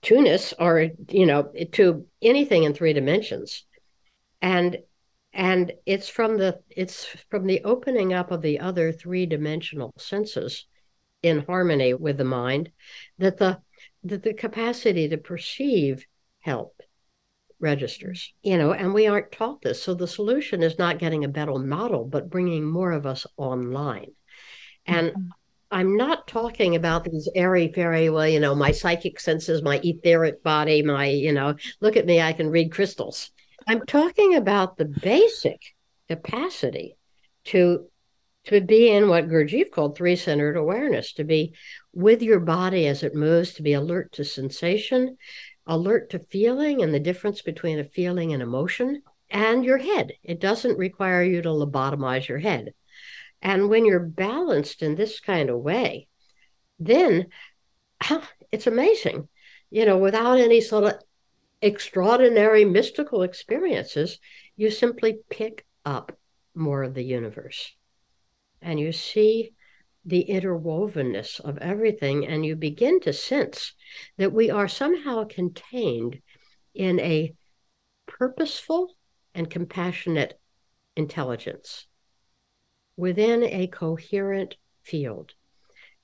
[0.00, 3.64] two-ness or, you know, to anything in three dimensions.
[4.40, 4.78] And
[5.32, 10.66] and it's from the it's from the opening up of the other three-dimensional senses
[11.22, 12.70] in harmony with the mind
[13.18, 13.60] that the
[14.04, 16.06] that the capacity to perceive
[16.40, 16.80] help
[17.60, 19.82] registers you know and we aren't taught this.
[19.82, 24.12] So the solution is not getting a better model but bringing more of us online.
[24.86, 25.28] And mm-hmm.
[25.70, 30.42] i'm not talking about these airy fairy well you know my psychic senses my etheric
[30.42, 33.30] body my you know look at me i can read crystals
[33.68, 35.60] I'm talking about the basic
[36.08, 36.96] capacity
[37.46, 37.86] to
[38.44, 41.52] to be in what Gurdjieff called three-centered awareness, to be
[41.92, 45.18] with your body as it moves, to be alert to sensation,
[45.66, 50.12] alert to feeling and the difference between a feeling and emotion, and your head.
[50.22, 52.72] It doesn't require you to lobotomize your head.
[53.42, 56.08] And when you're balanced in this kind of way,
[56.78, 57.26] then
[58.50, 59.28] it's amazing.
[59.68, 60.94] You know, without any sort of
[61.60, 64.18] extraordinary mystical experiences,
[64.56, 66.16] you simply pick up
[66.54, 67.74] more of the universe
[68.60, 69.52] and you see
[70.04, 73.74] the interwovenness of everything, and you begin to sense
[74.16, 76.20] that we are somehow contained
[76.74, 77.34] in a
[78.06, 78.94] purposeful
[79.34, 80.40] and compassionate
[80.96, 81.86] intelligence
[82.96, 85.34] within a coherent field.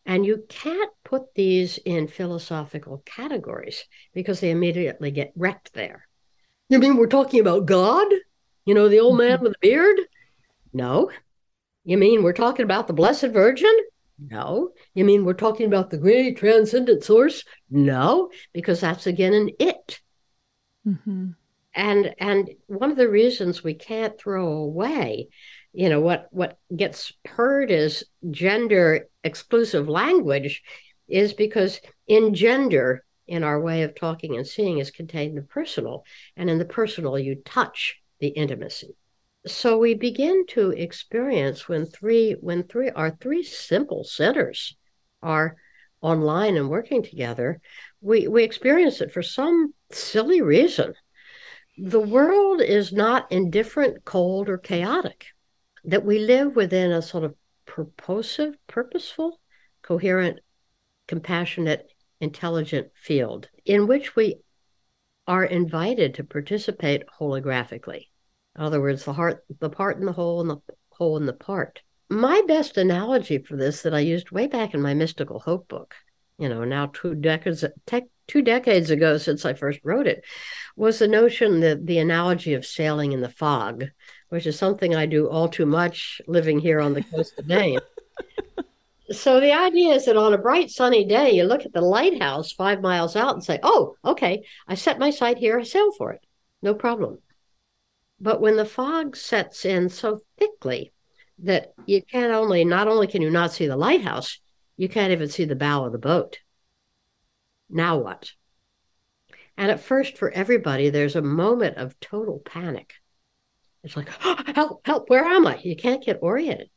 [0.06, 6.06] And you can't put these in philosophical categories because they immediately get wrecked there.
[6.68, 8.06] You mean we're talking about God?
[8.64, 9.44] You know, the old man mm-hmm.
[9.44, 9.96] with the beard?
[10.72, 11.10] No.
[11.84, 13.74] You mean we're talking about the Blessed Virgin?
[14.18, 14.70] No.
[14.94, 17.44] You mean we're talking about the great transcendent source?
[17.70, 20.00] No, because that's again an it.
[20.86, 21.30] Mm-hmm.
[21.74, 25.28] And and one of the reasons we can't throw away
[25.74, 30.62] you know what what gets heard as gender exclusive language
[31.08, 36.04] is because in gender in our way of talking and seeing is contained the personal
[36.36, 38.94] and in the personal you touch the intimacy.
[39.46, 44.76] So we begin to experience when three when three our three simple centers
[45.22, 45.56] are
[46.00, 47.60] online and working together
[48.00, 50.94] we we experience it for some silly reason.
[51.76, 55.26] The world is not indifferent cold or chaotic
[55.84, 57.34] that we live within a sort of
[57.66, 59.40] purposive, purposeful,
[59.82, 60.40] coherent,
[61.06, 64.36] compassionate, intelligent field in which we
[65.26, 68.08] are invited to participate holographically.
[68.56, 70.58] In other words, the heart, the part in the whole, and the
[70.90, 71.82] whole in the part.
[72.08, 75.94] My best analogy for this that I used way back in my mystical hope book,
[76.38, 77.64] you know, now two decades
[78.26, 80.24] two decades ago since I first wrote it,
[80.76, 83.84] was the notion that the analogy of sailing in the fog
[84.34, 87.78] which is something I do all too much living here on the coast of Maine.
[89.12, 92.50] so the idea is that on a bright sunny day, you look at the lighthouse
[92.50, 96.10] five miles out and say, oh, okay, I set my sight here, I sail for
[96.10, 96.26] it.
[96.62, 97.20] No problem.
[98.20, 100.92] But when the fog sets in so thickly
[101.44, 104.40] that you can't only, not only can you not see the lighthouse,
[104.76, 106.40] you can't even see the bow of the boat.
[107.70, 108.32] Now what?
[109.56, 112.94] And at first, for everybody, there's a moment of total panic
[113.84, 115.58] it's like, oh, help, help, where am I?
[115.62, 116.70] You can't get oriented.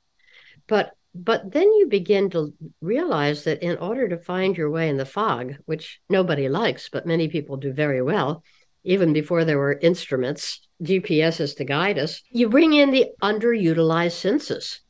[0.67, 4.97] But but then you begin to realize that in order to find your way in
[4.97, 8.43] the fog, which nobody likes, but many people do very well,
[8.83, 14.81] even before there were instruments, GPSs to guide us, you bring in the underutilized senses.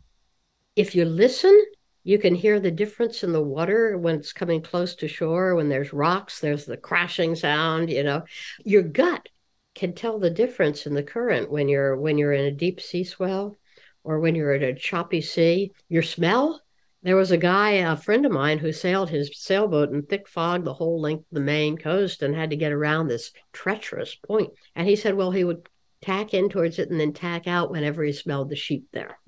[0.75, 1.57] If you listen,
[2.03, 5.69] you can hear the difference in the water when it's coming close to shore, when
[5.69, 8.23] there's rocks, there's the crashing sound, you know.
[8.65, 9.29] Your gut
[9.77, 13.05] can tell the difference in the current when you're when you're in a deep sea
[13.05, 13.55] swell
[14.03, 15.71] or when you're in a choppy sea.
[15.87, 16.61] Your smell,
[17.03, 20.65] There was a guy, a friend of mine, who sailed his sailboat in thick fog
[20.65, 24.51] the whole length of the Maine coast and had to get around this treacherous point.
[24.75, 25.69] And he said, well, he would
[26.01, 29.19] tack in towards it and then tack out whenever he smelled the sheep there.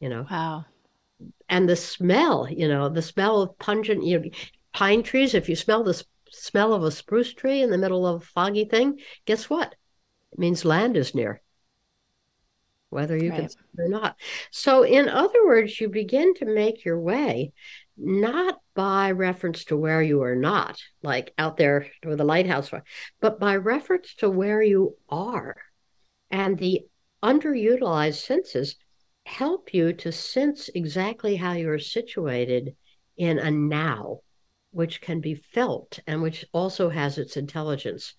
[0.00, 0.26] You know.
[0.30, 0.66] Wow.
[1.48, 4.30] And the smell, you know, the smell of pungent, you know,
[4.72, 5.34] pine trees.
[5.34, 8.64] If you smell the smell of a spruce tree in the middle of a foggy
[8.64, 9.74] thing, guess what?
[10.32, 11.42] It means land is near
[12.90, 13.54] whether you right.
[13.76, 14.16] can or not.
[14.50, 17.52] So, in other words, you begin to make your way
[17.96, 22.70] not by reference to where you are not, like out there with a lighthouse,
[23.20, 25.56] but by reference to where you are.
[26.30, 26.82] And the
[27.22, 28.76] underutilized senses
[29.26, 32.76] help you to sense exactly how you're situated
[33.16, 34.20] in a now,
[34.70, 38.14] which can be felt and which also has its intelligence.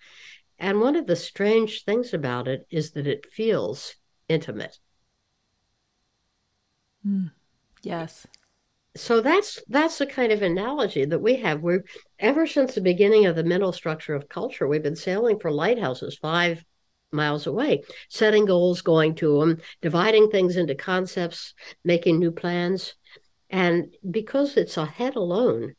[0.60, 3.94] And one of the strange things about it is that it feels
[4.28, 4.78] intimate.
[7.04, 7.30] Mm.
[7.82, 8.26] Yes.
[8.94, 11.62] So that's that's the kind of analogy that we have.
[11.62, 11.84] We're
[12.18, 16.18] ever since the beginning of the mental structure of culture, we've been sailing for lighthouses
[16.20, 16.62] five
[17.10, 21.54] miles away, setting goals, going to them, dividing things into concepts,
[21.84, 22.94] making new plans.
[23.48, 25.74] And because it's a head alone,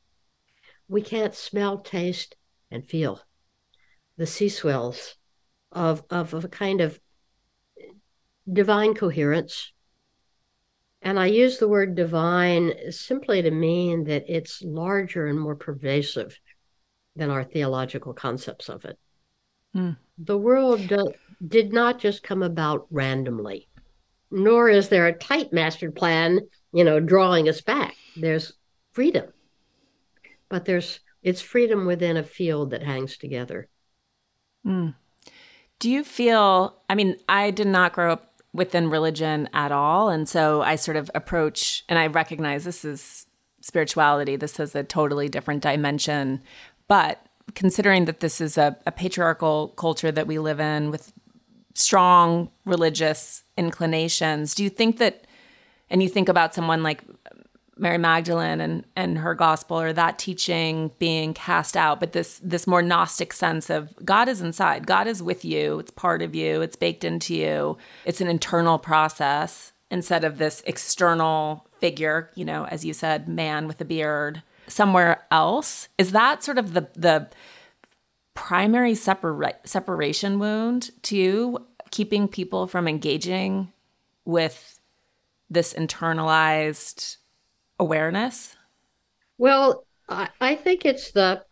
[0.88, 2.36] we can't smell, taste,
[2.72, 3.22] and feel
[4.18, 5.16] the sea swells
[5.72, 7.00] of, of, of a kind of
[8.52, 9.72] divine coherence.
[11.02, 16.40] And I use the word divine simply to mean that it's larger and more pervasive
[17.16, 18.98] than our theological concepts of it.
[19.76, 19.98] Mm.
[20.18, 21.12] The world do,
[21.46, 23.68] did not just come about randomly,
[24.30, 26.42] nor is there a tight master plan,
[26.72, 27.96] you know, drawing us back.
[28.16, 28.54] There's
[28.92, 29.32] freedom,
[30.50, 33.68] but there's it's freedom within a field that hangs together.
[34.66, 34.96] Mm.
[35.80, 36.76] Do you feel?
[36.90, 40.10] I mean, I did not grow up within religion at all.
[40.10, 43.26] And so I sort of approach, and I recognize this is
[43.62, 46.42] spirituality, this is a totally different dimension.
[46.88, 51.14] But considering that this is a, a patriarchal culture that we live in with
[51.76, 55.26] strong religious inclinations, do you think that,
[55.90, 57.04] and you think about someone like
[57.82, 62.68] Mary Magdalene and and her gospel or that teaching being cast out, but this this
[62.68, 66.62] more gnostic sense of God is inside, God is with you, it's part of you,
[66.62, 67.78] it's baked into you.
[68.06, 73.68] It's an internal process instead of this external figure, you know, as you said, man
[73.68, 75.90] with a beard somewhere else.
[75.98, 77.30] Is that sort of the the
[78.36, 83.74] primary separa- separation wound to keeping people from engaging
[84.24, 84.80] with
[85.50, 87.18] this internalized
[87.82, 88.56] awareness?
[89.38, 91.44] Well, I, I think it's the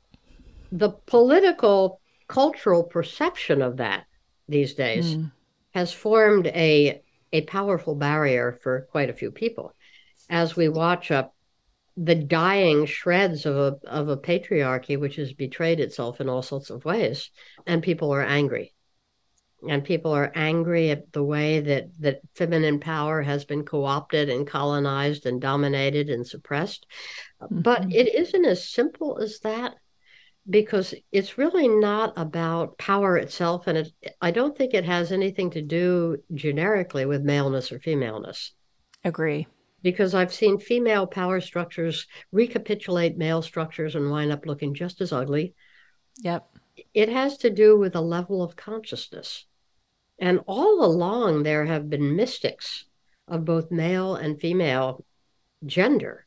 [0.71, 4.05] the political cultural perception of that
[4.47, 5.31] these days mm.
[5.71, 7.01] has formed a
[7.33, 9.73] a powerful barrier for quite a few people
[10.29, 11.35] as we watch up
[11.97, 16.69] the dying shreds of a of a patriarchy which has betrayed itself in all sorts
[16.69, 17.31] of ways
[17.65, 18.73] and people are angry
[19.67, 24.47] and people are angry at the way that that feminine power has been co-opted and
[24.47, 26.85] colonized and dominated and suppressed.
[27.41, 27.61] Mm-hmm.
[27.61, 29.75] but it isn't as simple as that
[30.49, 33.91] because it's really not about power itself and it,
[34.21, 38.51] i don't think it has anything to do generically with maleness or femaleness.
[39.03, 39.47] Agree.
[39.81, 45.13] Because i've seen female power structures recapitulate male structures and wind up looking just as
[45.13, 45.53] ugly.
[46.21, 46.45] Yep.
[46.93, 49.45] It has to do with a level of consciousness
[50.19, 52.85] and all along, there have been mystics
[53.27, 55.05] of both male and female
[55.65, 56.25] gender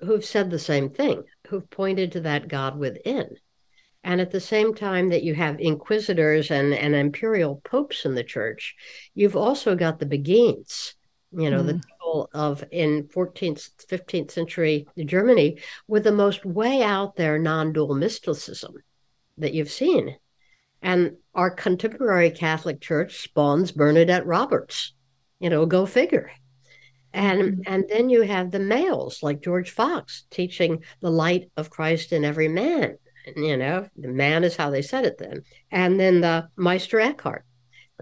[0.00, 3.36] who've said the same thing, who've pointed to that God within.
[4.02, 8.24] And at the same time that you have inquisitors and, and imperial popes in the
[8.24, 8.74] church,
[9.14, 10.94] you've also got the Beguines,
[11.32, 11.66] you know, mm.
[11.66, 17.72] the people of in 14th, 15th century Germany with the most way out there non
[17.74, 18.74] dual mysticism
[19.36, 20.16] that you've seen.
[20.82, 24.94] And our contemporary Catholic Church spawns Bernadette Roberts.
[25.38, 26.30] You know, go figure.
[27.12, 27.62] And mm-hmm.
[27.66, 32.24] and then you have the males like George Fox teaching the light of Christ in
[32.24, 32.98] every man.
[33.36, 35.42] You know, the man is how they said it then.
[35.70, 37.44] And then the Meister Eckhart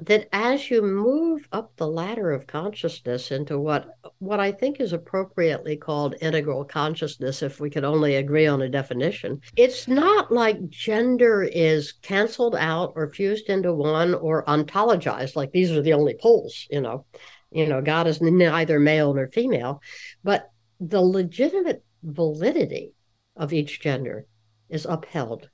[0.03, 3.89] that as you move up the ladder of consciousness into what
[4.19, 8.69] what I think is appropriately called integral consciousness if we could only agree on a
[8.69, 15.53] definition it's not like gender is canceled out or fused into one or ontologized like
[15.53, 17.05] these are the only poles you know.
[17.51, 19.81] You know God is neither male nor female
[20.23, 22.93] but the legitimate validity
[23.37, 24.27] of each gender
[24.69, 25.49] is upheld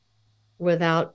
[0.58, 1.14] without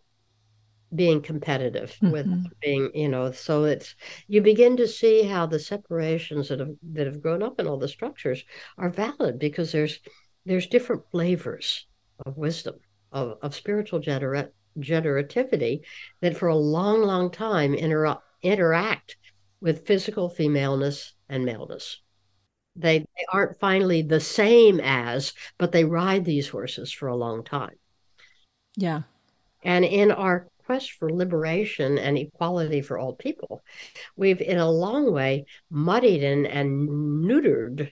[0.93, 2.11] being competitive mm-hmm.
[2.11, 3.95] with being you know so it's
[4.27, 7.77] you begin to see how the separations that have that have grown up in all
[7.77, 8.43] the structures
[8.77, 9.99] are valid because there's
[10.45, 11.85] there's different flavors
[12.25, 12.75] of wisdom
[13.11, 15.81] of, of spiritual gener- generativity
[16.21, 19.17] that for a long long time inter- interact
[19.61, 22.01] with physical femaleness and maleness.
[22.75, 27.43] They, they aren't finally the same as but they ride these horses for a long
[27.43, 27.75] time.
[28.75, 29.01] Yeah.
[29.63, 33.63] And in our quest for liberation and equality for all people,
[34.15, 36.87] we've in a long way muddied and, and
[37.25, 37.91] neutered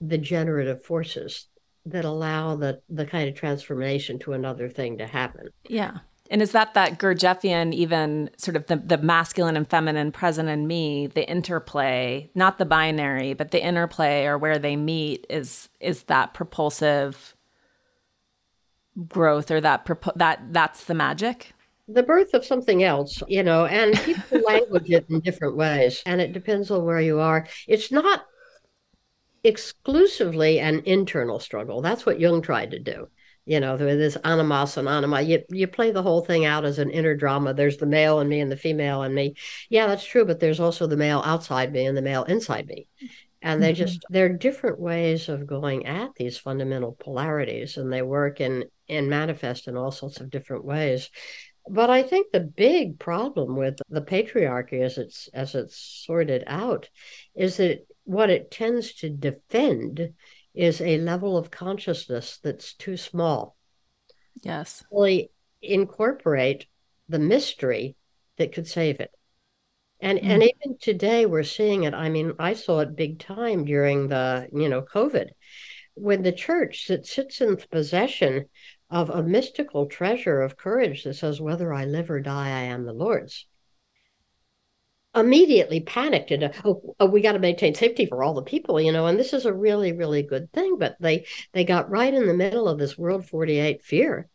[0.00, 1.46] the generative forces
[1.86, 5.50] that allow the the kind of transformation to another thing to happen.
[5.68, 5.98] Yeah.
[6.32, 10.66] And is that that Gurdjieffian, even sort of the, the masculine and feminine present in
[10.66, 16.02] me, the interplay, not the binary, but the interplay or where they meet is is
[16.04, 17.36] that propulsive
[19.06, 21.54] growth or that that that's the magic?
[21.88, 26.02] The birth of something else, you know, and people language it in different ways.
[26.04, 27.46] And it depends on where you are.
[27.66, 28.24] It's not
[29.42, 31.80] exclusively an internal struggle.
[31.80, 33.08] That's what Jung tried to do.
[33.46, 35.22] You know, this animus and anima.
[35.22, 37.54] You you play the whole thing out as an inner drama.
[37.54, 39.36] There's the male and me and the female and me.
[39.70, 42.88] Yeah, that's true, but there's also the male outside me and the male inside me.
[43.40, 43.86] And they mm-hmm.
[43.86, 49.08] just they're different ways of going at these fundamental polarities and they work and and
[49.08, 51.08] manifest in all sorts of different ways.
[51.70, 56.88] But I think the big problem with the patriarchy as it's as it's sorted out
[57.34, 60.14] is that what it tends to defend
[60.54, 63.56] is a level of consciousness that's too small.
[64.42, 64.84] Yes.
[64.90, 65.30] Really
[65.62, 66.66] incorporate
[67.08, 67.96] the mystery
[68.38, 69.10] that could save it.
[70.00, 70.24] And mm.
[70.24, 71.94] and even today we're seeing it.
[71.94, 75.28] I mean, I saw it big time during the, you know, COVID
[76.00, 78.46] when the church that sits in possession
[78.90, 82.84] of a mystical treasure of courage that says, Whether I live or die, I am
[82.84, 83.46] the Lord's.
[85.14, 88.92] Immediately panicked and oh, oh we got to maintain safety for all the people, you
[88.92, 90.76] know, and this is a really, really good thing.
[90.78, 94.28] But they they got right in the middle of this World 48 fear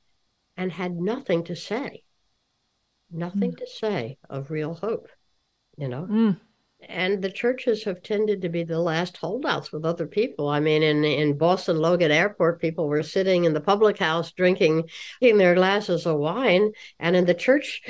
[0.58, 2.04] and had nothing to say,
[3.12, 3.58] nothing mm.
[3.58, 5.10] to say of real hope,
[5.78, 6.08] you know.
[6.10, 6.40] Mm
[6.90, 10.50] and the churches have tended to be the last holdouts with other people.
[10.50, 14.90] I mean, in in Boston Logan Airport, people were sitting in the public house drinking,
[15.20, 17.82] drinking their glasses of wine, and in the church,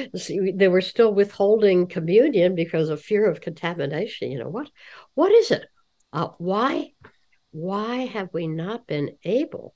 [0.56, 4.32] they were still withholding communion because of fear of contamination.
[4.32, 4.70] You know what?
[5.16, 5.66] What is it?
[6.12, 6.94] Uh, why?
[7.52, 9.76] Why have we not been able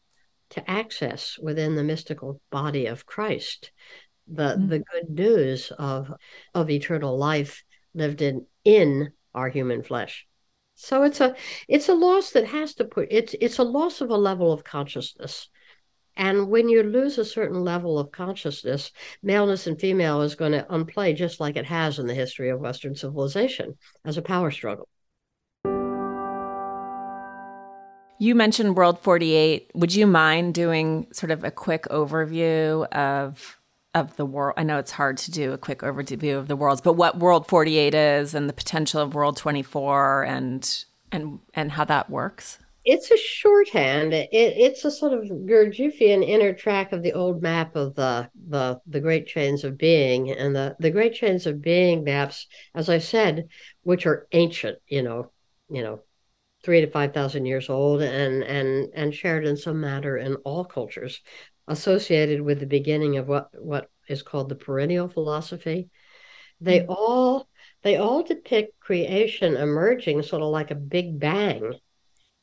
[0.51, 3.72] to access within the mystical body of Christ
[4.28, 4.68] the mm-hmm.
[4.68, 6.13] the good news of
[6.53, 7.63] of eternal life
[7.97, 10.25] lived in in our human flesh.
[10.75, 11.35] So it's a
[11.67, 14.63] it's a loss that has to put it's it's a loss of a level of
[14.63, 15.49] consciousness.
[16.15, 18.91] And when you lose a certain level of consciousness,
[19.21, 22.59] maleness and female is going to unplay just like it has in the history of
[22.59, 24.87] Western civilization as a power struggle.
[28.19, 29.71] You mentioned World 48.
[29.75, 33.56] Would you mind doing sort of a quick overview of
[33.97, 34.55] of the world.
[34.57, 37.47] I know it's hard to do a quick overview of the worlds, but what World
[37.47, 42.59] 48 is and the potential of World 24 and and and how that works.
[42.85, 44.13] It's a shorthand.
[44.13, 48.79] It, it's a sort of Gurdjieffian inner track of the old map of the the
[48.87, 52.99] the Great Chains of Being, and the the Great Chains of Being maps, as I
[52.99, 53.49] said,
[53.83, 54.79] which are ancient.
[54.87, 55.31] You know,
[55.69, 55.99] you know,
[56.63, 60.63] three to five thousand years old, and and and shared in some manner in all
[60.63, 61.21] cultures
[61.68, 65.89] associated with the beginning of what what is called the perennial philosophy
[66.61, 66.91] they mm-hmm.
[66.91, 67.47] all
[67.84, 71.74] they all depict creation emerging sort of like a big bang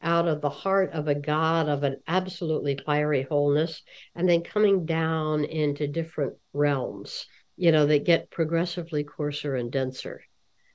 [0.02, 3.82] out of the heart of a god of an absolutely fiery wholeness
[4.14, 10.22] and then coming down into different realms you know that get progressively coarser and denser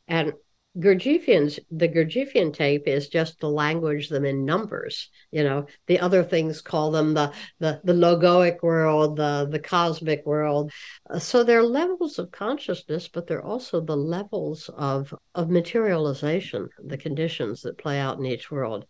[0.08, 0.34] and
[0.80, 5.10] Gurdjieffian's the Gurdjieffian tape is just to language them in numbers.
[5.32, 10.26] You know, the other things call them the the, the logoic world, the the cosmic
[10.26, 10.72] world.
[11.10, 16.98] Uh, so they're levels of consciousness, but they're also the levels of of materialization, the
[16.98, 18.86] conditions that play out in each world.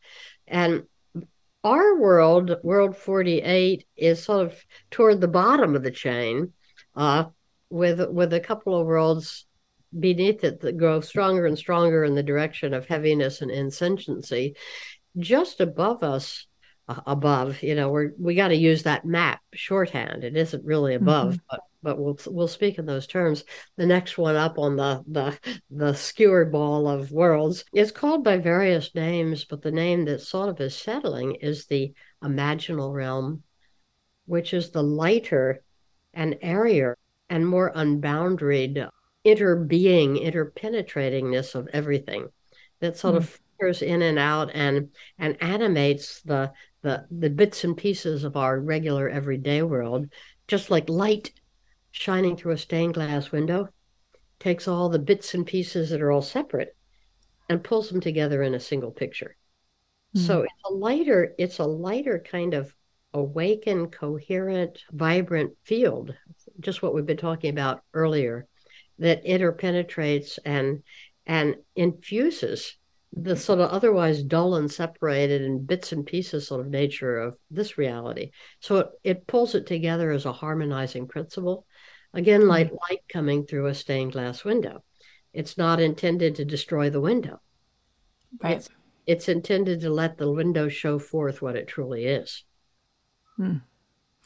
[0.47, 0.83] And
[1.63, 6.53] our world, world 48, is sort of toward the bottom of the chain,
[6.95, 7.25] uh,
[7.69, 9.45] with with a couple of worlds
[9.97, 14.55] beneath it that grow stronger and stronger in the direction of heaviness and insentiency.
[15.17, 16.45] Just above us,
[16.87, 20.23] uh, above, you know, we're we got to use that map shorthand.
[20.23, 21.45] It isn't really above, mm-hmm.
[21.49, 23.43] but but we'll we'll speak in those terms.
[23.77, 28.37] The next one up on the the the skewered ball of worlds is called by
[28.37, 33.43] various names, but the name that sort of is settling is the imaginal realm,
[34.25, 35.63] which is the lighter
[36.13, 36.97] and airier
[37.29, 38.89] and more unboundaried
[39.36, 42.30] interbeing, interpenetratingness of everything
[42.80, 43.17] that sort mm.
[43.17, 46.51] of filters in and out and and animates the
[46.82, 50.07] the the bits and pieces of our regular everyday world,
[50.47, 51.32] just like light
[51.91, 53.67] shining through a stained glass window,
[54.39, 56.75] takes all the bits and pieces that are all separate
[57.49, 59.36] and pulls them together in a single picture.
[60.15, 60.25] Mm.
[60.25, 62.73] So it's a lighter, it's a lighter kind of
[63.13, 66.13] awakened, coherent, vibrant field,
[66.59, 68.47] just what we've been talking about earlier,
[68.99, 70.83] that interpenetrates and
[71.25, 72.77] and infuses
[73.13, 77.37] the sort of otherwise dull and separated and bits and pieces sort of nature of
[77.49, 78.31] this reality.
[78.59, 81.65] So it, it pulls it together as a harmonizing principle.
[82.13, 82.75] Again, like mm-hmm.
[82.89, 84.83] light coming through a stained glass window.
[85.33, 87.39] It's not intended to destroy the window.
[88.41, 88.57] Right.
[88.57, 88.69] It's,
[89.05, 92.43] it's intended to let the window show forth what it truly is.
[93.37, 93.57] Hmm.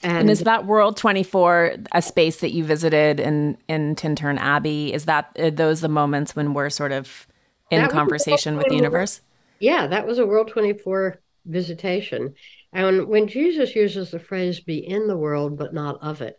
[0.03, 4.93] And, and, is that World 24 a space that you visited in in Tintern Abbey?
[4.93, 7.25] Is that those the moments when we're sort of
[7.71, 9.21] in conversation with the universe?
[9.59, 12.33] Yeah, that was a World 24 visitation.
[12.73, 16.37] And when Jesus uses the phrase be in the world but not of it,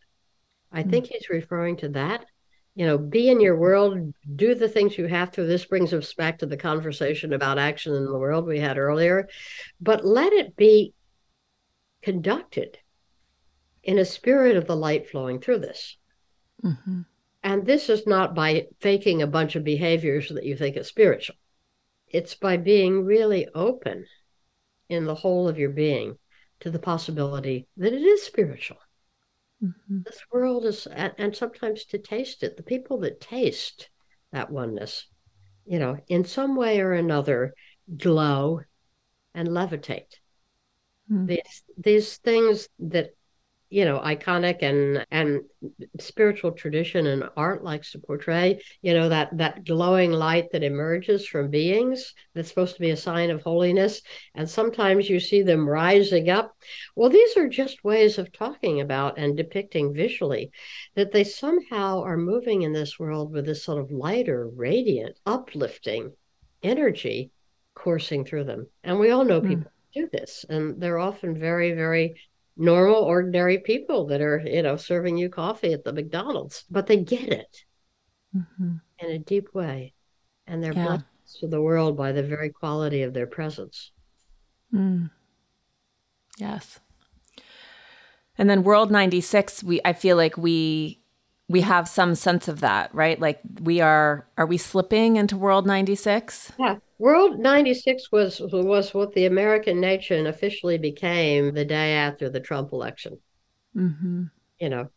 [0.72, 2.26] I mm think he's referring to that.
[2.74, 5.44] You know, be in your world, do the things you have to.
[5.44, 9.28] This brings us back to the conversation about action in the world we had earlier,
[9.80, 10.92] but let it be
[12.02, 12.78] conducted
[13.84, 15.96] in a spirit of the light flowing through this.
[16.64, 17.02] Mm-hmm.
[17.42, 21.36] And this is not by faking a bunch of behaviors that you think is spiritual.
[22.08, 24.06] It's by being really open
[24.88, 26.16] in the whole of your being
[26.60, 28.78] to the possibility that it is spiritual.
[29.62, 29.98] Mm-hmm.
[30.04, 33.90] This world is, and sometimes to taste it, the people that taste
[34.32, 35.06] that oneness,
[35.66, 37.54] you know, in some way or another,
[37.96, 38.60] glow
[39.34, 40.14] and levitate.
[41.10, 41.26] Mm-hmm.
[41.26, 43.10] These these things that
[43.74, 45.40] you know iconic and and
[45.98, 51.26] spiritual tradition and art likes to portray you know that that glowing light that emerges
[51.26, 54.00] from beings that's supposed to be a sign of holiness
[54.36, 56.56] and sometimes you see them rising up
[56.94, 60.52] well these are just ways of talking about and depicting visually
[60.94, 66.12] that they somehow are moving in this world with this sort of lighter radiant uplifting
[66.62, 67.32] energy
[67.74, 69.48] coursing through them and we all know hmm.
[69.48, 70.00] people mm.
[70.00, 72.14] do this and they're often very very
[72.56, 76.98] normal, ordinary people that are, you know, serving you coffee at the McDonald's, but they
[76.98, 77.64] get it
[78.34, 78.76] mm-hmm.
[78.98, 79.94] in a deep way.
[80.46, 80.86] And they're yeah.
[80.86, 83.90] blessed to the world by the very quality of their presence.
[84.72, 85.10] Mm.
[86.38, 86.80] Yes.
[88.36, 91.00] And then World 96, we I feel like we
[91.48, 93.18] we have some sense of that, right?
[93.20, 96.52] Like we are are we slipping into World 96?
[96.58, 96.76] Yeah.
[96.98, 102.72] World 96 was was what the American nation officially became the day after the Trump
[102.72, 103.18] election.
[103.76, 104.24] Mm-hmm.
[104.60, 104.90] You know,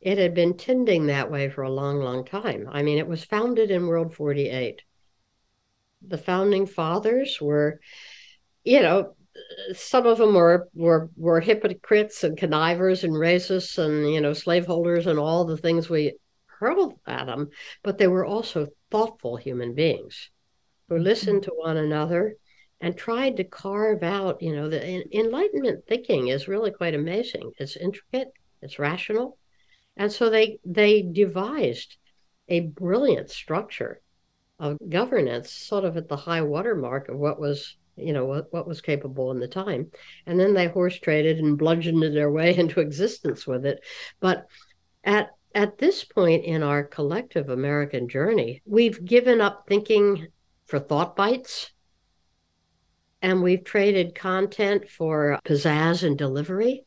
[0.00, 2.68] it had been tending that way for a long, long time.
[2.70, 4.82] I mean, it was founded in World 48.
[6.08, 7.80] The founding fathers were,
[8.64, 9.14] you know,
[9.72, 15.06] some of them were were were hypocrites and connivers and racists and you know slaveholders
[15.06, 16.16] and all the things we
[16.46, 17.50] hurled at them,
[17.82, 20.30] but they were also thoughtful human beings
[20.88, 21.50] who listened mm-hmm.
[21.50, 22.36] to one another
[22.80, 27.52] and tried to carve out, you know, the enlightenment thinking is really quite amazing.
[27.58, 28.28] It's intricate,
[28.60, 29.38] it's rational.
[29.96, 31.96] And so they they devised
[32.48, 34.00] a brilliant structure
[34.58, 38.68] of governance sort of at the high watermark of what was you know what, what
[38.68, 39.90] was capable in the time
[40.26, 43.80] and then they horse traded and bludgeoned their way into existence with it
[44.20, 44.46] but
[45.04, 50.26] at at this point in our collective american journey we've given up thinking
[50.66, 51.70] for thought bites.
[53.22, 56.84] And we've traded content for pizzazz and delivery.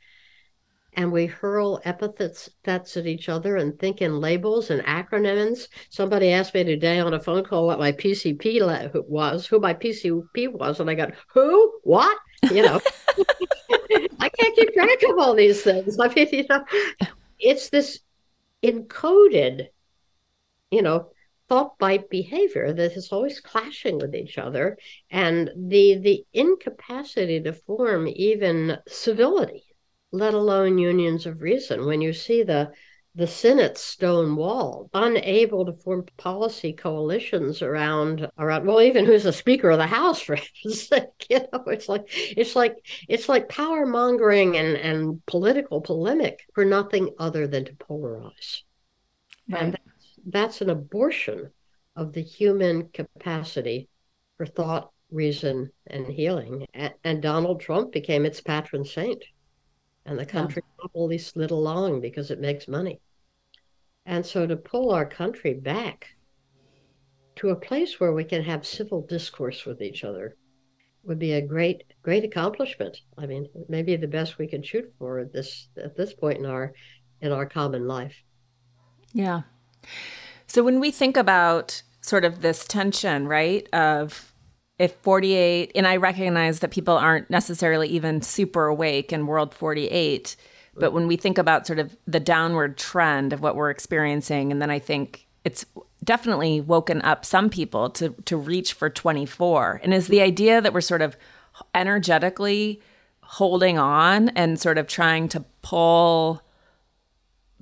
[0.94, 5.68] And we hurl epithets that's at each other and think in labels and acronyms.
[5.90, 8.60] Somebody asked me today on a phone call what my PCP
[9.08, 12.18] was, who my PCP was, and I got who, what,
[12.52, 12.82] you know.
[14.20, 15.98] I can't keep track of all these things.
[16.00, 16.66] I mean, you know,
[17.40, 18.00] it's this
[18.64, 19.68] encoded,
[20.72, 21.12] you know,
[21.50, 24.78] thought bite behavior that is always clashing with each other
[25.10, 29.66] and the the incapacity to form even civility
[30.12, 32.72] let alone unions of reason when you see the
[33.16, 39.34] the Senate stone wall, unable to form policy coalitions around around well, even who's the
[39.34, 41.16] Speaker of the House, for instance.
[41.30, 42.76] you know, it's like it's like
[43.08, 48.62] it's like power mongering and, and political polemic for nothing other than to polarize.
[49.50, 49.64] Right.
[49.64, 49.80] And
[50.32, 51.52] that's an abortion
[51.96, 53.90] of the human capacity
[54.38, 56.66] for thought, reason, and healing.
[56.74, 59.24] And, and Donald Trump became its patron saint.
[60.06, 60.84] And the country yeah.
[60.84, 63.02] happily slid along because it makes money.
[64.06, 66.08] And so to pull our country back
[67.36, 70.36] to a place where we can have civil discourse with each other
[71.04, 73.02] would be a great great accomplishment.
[73.18, 76.46] I mean, maybe the best we can shoot for at this at this point in
[76.46, 76.74] our
[77.22, 78.16] in our common life.
[79.14, 79.42] Yeah.
[80.48, 84.34] So when we think about sort of this tension, right, of
[84.80, 90.36] if 48 and I recognize that people aren't necessarily even super awake in world 48,
[90.76, 94.62] but when we think about sort of the downward trend of what we're experiencing and
[94.62, 95.66] then I think it's
[96.04, 100.74] definitely woken up some people to to reach for 24 and is the idea that
[100.74, 101.18] we're sort of
[101.76, 102.82] energetically
[103.22, 106.42] holding on and sort of trying to pull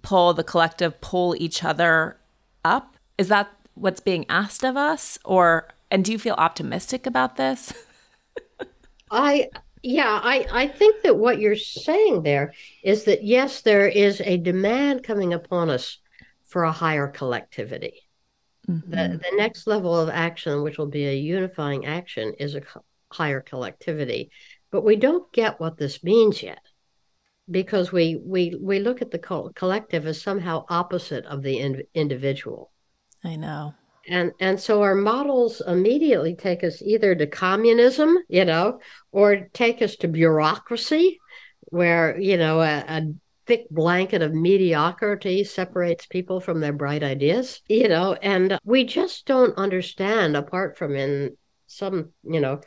[0.08, 2.18] pull the collective pull each other
[2.64, 7.36] up is that what's being asked of us or and do you feel optimistic about
[7.36, 7.74] this
[9.12, 9.49] i
[9.84, 12.53] yeah i i think that what you're saying there
[12.84, 15.99] is that yes there is a demand coming upon us
[16.47, 18.01] for a higher collectivity.
[18.68, 18.89] Mm-hmm.
[18.89, 22.62] The, the next level of action, which will be a unifying action, is a
[23.12, 24.32] higher collectivity.
[24.72, 26.60] But we don't get what this means yet
[27.50, 31.84] because we, we, we look at the co- collective as somehow opposite of the in-
[31.93, 32.72] individual.
[33.24, 33.74] I know.
[34.10, 38.80] And, and so our models immediately take us either to communism, you know,
[39.12, 41.20] or take us to bureaucracy,
[41.64, 43.14] where, you know, a, a
[43.45, 49.26] thick blanket of mediocrity separates people from their bright ideas, you know, and we just
[49.26, 51.36] don't understand, apart from in
[51.66, 52.62] some, you know,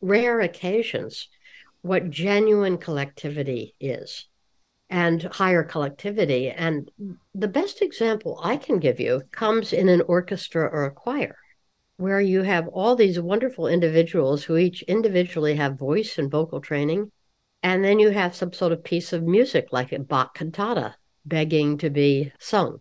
[0.00, 1.28] rare occasions,
[1.84, 4.26] what genuine collectivity is
[4.88, 6.48] and higher collectivity.
[6.48, 6.90] And
[7.34, 11.36] the best example I can give you comes in an orchestra or a choir.
[11.98, 17.12] Where you have all these wonderful individuals who each individually have voice and vocal training,
[17.62, 20.94] and then you have some sort of piece of music like a Bach cantata
[21.26, 22.80] begging to be sung.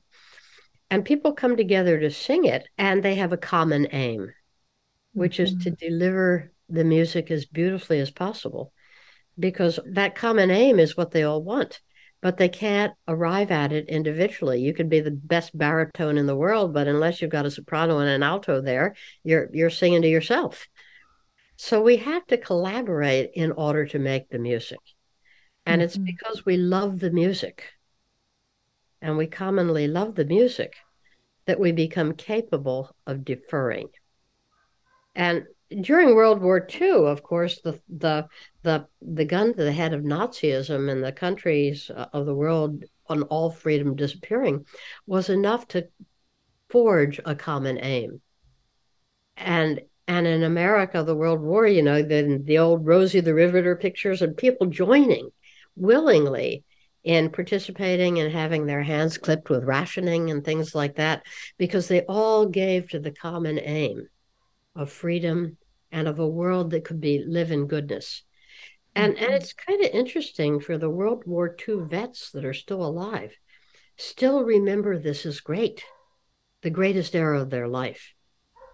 [0.89, 4.32] And people come together to sing it, and they have a common aim,
[5.12, 5.58] which mm-hmm.
[5.58, 5.88] is to mm-hmm.
[5.89, 8.72] deliver the music as beautifully as possible,
[9.38, 11.81] because that common aim is what they all want.
[12.21, 14.61] But they can't arrive at it individually.
[14.61, 17.99] You can be the best baritone in the world, but unless you've got a soprano
[17.99, 20.67] and an alto there, you're you're singing to yourself.
[21.57, 24.79] So we have to collaborate in order to make the music.
[25.65, 25.86] And mm-hmm.
[25.86, 27.65] it's because we love the music
[29.01, 30.75] and we commonly love the music
[31.45, 33.89] that we become capable of deferring.
[35.13, 35.43] And
[35.82, 38.28] during World War II, of course, the the
[38.64, 42.84] the the gun to the head of Nazism in the countries uh, of the world
[43.07, 44.66] on all freedom disappearing
[45.05, 45.88] was enough to
[46.70, 48.22] forge a common aim.
[49.38, 53.76] And and in America, the World War, you know, then the old Rosie the Riveter
[53.76, 55.30] pictures and people joining
[55.76, 56.64] willingly
[57.03, 61.24] in participating and having their hands clipped with rationing and things like that,
[61.57, 64.07] because they all gave to the common aim
[64.76, 65.57] of freedom
[65.91, 68.24] and of a world that could be live in goodness.
[68.95, 69.24] And mm-hmm.
[69.24, 73.34] and it's kind of interesting for the World War II vets that are still alive,
[73.97, 75.84] still remember this is great,
[76.61, 78.13] the greatest era of their life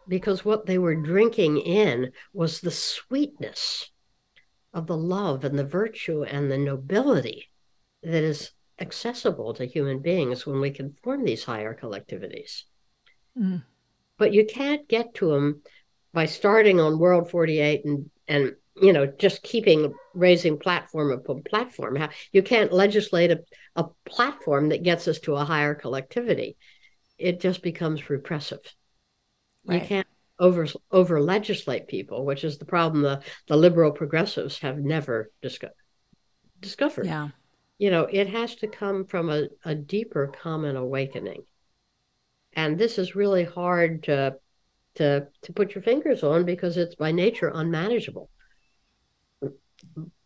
[0.10, 3.91] because what they were drinking in was the sweetness
[4.74, 7.50] of the love and the virtue and the nobility
[8.02, 12.64] that is accessible to human beings when we can form these higher collectivities.
[13.38, 13.64] Mm.
[14.18, 15.62] But you can't get to them
[16.20, 21.97] by starting on World 48 and and you know just keeping raising platform upon platform.
[22.34, 23.39] You can't legislate a,
[23.78, 26.57] a platform that gets us to a higher collectivity.
[27.17, 28.59] It just becomes repressive.
[29.65, 29.82] Right.
[29.82, 30.07] You can't
[30.39, 35.70] over over legislate people, which is the problem the, the liberal progressives have never disco-
[36.59, 37.05] discovered.
[37.05, 37.30] Yeah.
[37.78, 41.43] You know, it has to come from a, a deeper common awakening.
[42.51, 44.36] And this is really hard to
[44.96, 48.30] to to put your fingers on because it's by nature unmanageable.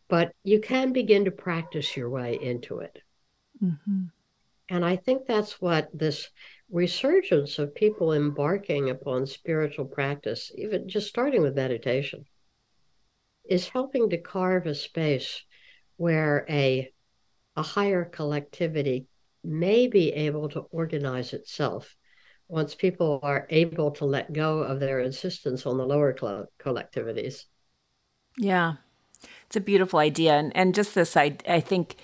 [0.08, 3.00] But you can begin to practice your way into it.
[3.64, 4.04] Mm-hmm.
[4.70, 6.30] And I think that's what this
[6.72, 12.26] resurgence of people embarking upon spiritual practice, even just starting with meditation,
[13.48, 15.44] is helping to carve a space
[15.98, 16.92] where a,
[17.56, 19.06] a higher collectivity
[19.44, 21.96] may be able to organize itself
[22.54, 27.46] once people are able to let go of their insistence on the lower collectivities.
[28.38, 28.76] Yeah,
[29.48, 30.34] it's a beautiful idea.
[30.34, 31.96] And, and just this, I, I think,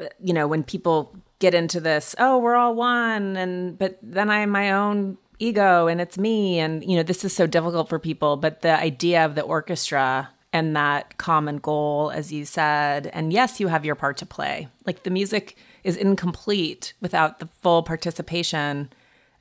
[0.00, 4.30] uh, you know, when people get into this oh we're all one and but then
[4.30, 7.88] i am my own ego and it's me and you know this is so difficult
[7.88, 13.08] for people but the idea of the orchestra and that common goal as you said
[13.08, 17.48] and yes you have your part to play like the music is incomplete without the
[17.60, 18.88] full participation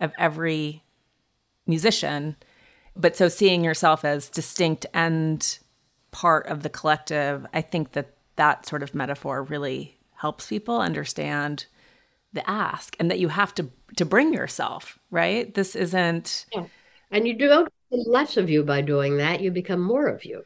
[0.01, 0.83] of every
[1.65, 2.35] musician.
[2.95, 5.59] But so seeing yourself as distinct and
[6.11, 11.65] part of the collective, I think that that sort of metaphor really helps people understand
[12.33, 15.53] the ask and that you have to to bring yourself, right?
[15.53, 16.65] This isn't yeah.
[17.11, 20.43] And you don't less of you by doing that, you become more of you.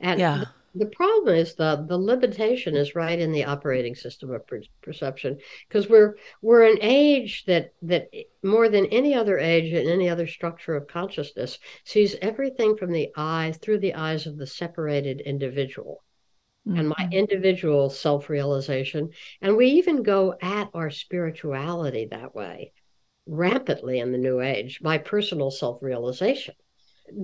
[0.00, 0.44] And yeah.
[0.78, 5.38] The, problem is the the limitation is right in the operating system of per- perception
[5.68, 8.08] because we're we're an age that that
[8.42, 13.10] more than any other age and any other structure of consciousness sees everything from the
[13.16, 16.02] eye through the eyes of the separated individual
[16.66, 17.12] and my mm-hmm.
[17.12, 19.10] individual self realization.
[19.40, 22.72] And we even go at our spirituality that way
[23.26, 26.54] rampantly in the new age, my personal self realization,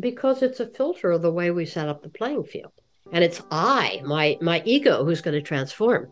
[0.00, 2.72] because it's a filter of the way we set up the playing field.
[3.12, 6.09] And it's I, my, my ego, who's going to transform.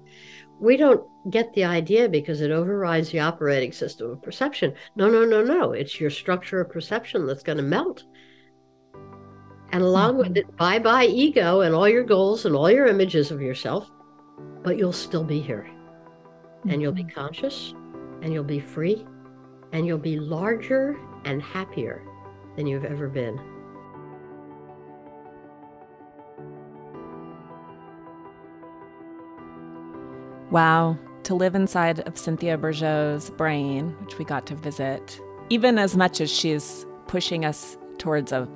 [0.61, 4.75] We don't get the idea because it overrides the operating system of perception.
[4.95, 5.73] No, no, no, no.
[5.73, 8.05] It's your structure of perception that's going to melt
[9.73, 13.31] and along with it, bye bye ego and all your goals and all your images
[13.31, 13.91] of yourself,
[14.63, 15.69] but you'll still be here.
[16.69, 17.19] And you'll be mm-hmm.
[17.19, 17.75] conscious
[18.21, 19.07] and you'll be free
[19.73, 22.07] and you'll be larger and happier
[22.57, 23.41] than you've ever been.
[30.53, 35.97] Wow, to live inside of Cynthia Bourgeault's brain, which we got to visit, even as
[35.97, 38.47] much as she's pushing us towards a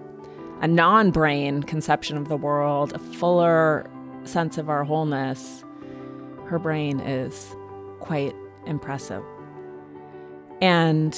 [0.60, 3.90] a non brain conception of the world, a fuller
[4.24, 5.64] sense of our wholeness,
[6.44, 7.56] her brain is
[8.00, 8.34] quite
[8.66, 9.22] impressive.
[10.60, 11.14] And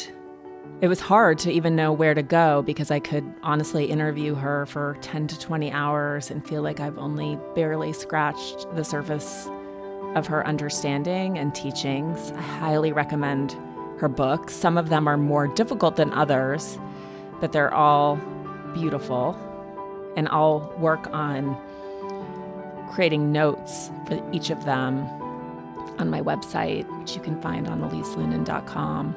[0.80, 4.64] it was hard to even know where to go because I could honestly interview her
[4.66, 9.48] for 10 to 20 hours and feel like I've only barely scratched the surface
[10.14, 12.32] of her understanding and teachings.
[12.32, 13.57] I highly recommend
[13.99, 14.55] her books.
[14.55, 16.78] Some of them are more difficult than others,
[17.40, 18.16] but they're all
[18.74, 19.36] beautiful.
[20.16, 21.57] And I'll work on
[22.90, 25.07] creating notes for each of them
[25.99, 29.14] on my website, which you can find on eliseloehnen.com.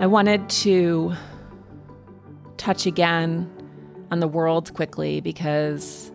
[0.00, 1.12] I wanted to
[2.56, 3.50] touch again
[4.10, 6.12] on the world quickly because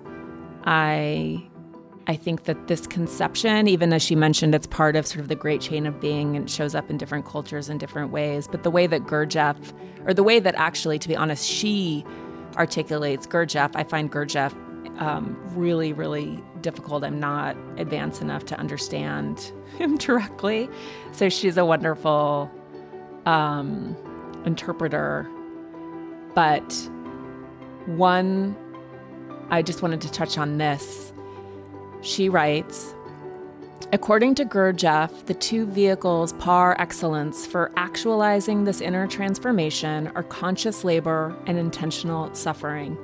[0.66, 1.50] I
[2.06, 5.36] I think that this conception, even as she mentioned, it's part of sort of the
[5.36, 8.48] great chain of being and shows up in different cultures in different ways.
[8.48, 9.74] But the way that Gurdjieff,
[10.06, 12.04] or the way that actually, to be honest, she
[12.58, 14.54] articulates Gurdjieff, I find Gurdjieff
[15.00, 17.06] um, really, really difficult.
[17.06, 20.70] I'm not advanced enough to understand him directly.
[21.14, 22.52] So she's a wonderful
[23.26, 23.96] um,
[24.46, 25.30] interpreter.
[26.36, 26.74] But
[27.86, 28.58] one,
[29.50, 31.13] I just wanted to touch on this
[32.04, 32.94] she writes
[33.92, 40.84] According to Gurdjieff, the two vehicles par excellence for actualizing this inner transformation are conscious
[40.84, 42.98] labor and intentional suffering.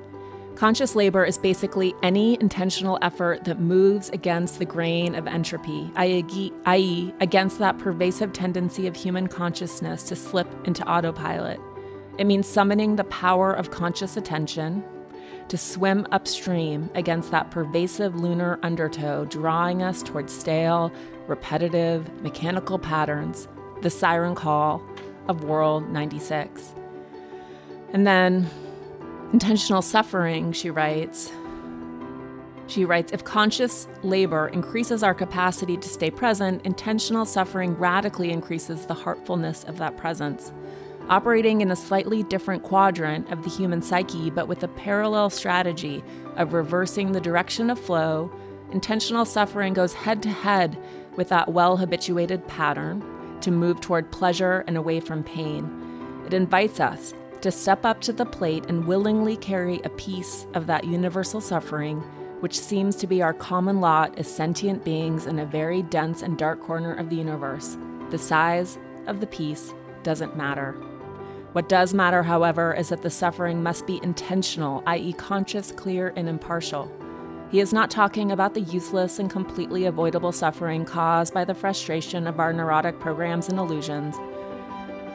[0.55, 7.13] Conscious labor is basically any intentional effort that moves against the grain of entropy, i.e.,
[7.21, 11.59] against that pervasive tendency of human consciousness to slip into autopilot.
[12.17, 14.83] It means summoning the power of conscious attention,
[15.49, 20.91] to swim upstream against that pervasive lunar undertow, drawing us towards stale,
[21.27, 23.47] repetitive, mechanical patterns,
[23.81, 24.81] the siren call
[25.27, 26.73] of World 96.
[27.93, 28.47] And then,
[29.33, 31.31] intentional suffering, she writes.
[32.67, 38.85] She writes If conscious labor increases our capacity to stay present, intentional suffering radically increases
[38.85, 40.51] the heartfulness of that presence
[41.09, 46.03] operating in a slightly different quadrant of the human psyche, but with a parallel strategy
[46.35, 48.31] of reversing the direction of flow,
[48.71, 50.77] intentional suffering goes head to head
[51.15, 53.03] with that well habituated pattern
[53.41, 56.23] to move toward pleasure and away from pain.
[56.25, 60.67] It invites us to step up to the plate and willingly carry a piece of
[60.67, 62.01] that universal suffering,
[62.41, 66.37] which seems to be our common lot as sentient beings in a very dense and
[66.37, 67.77] dark corner of the universe.
[68.11, 70.75] The size of the piece doesn't matter.
[71.53, 76.29] What does matter, however, is that the suffering must be intentional, i.e., conscious, clear, and
[76.29, 76.91] impartial.
[77.49, 82.27] He is not talking about the useless and completely avoidable suffering caused by the frustration
[82.27, 84.15] of our neurotic programs and illusions.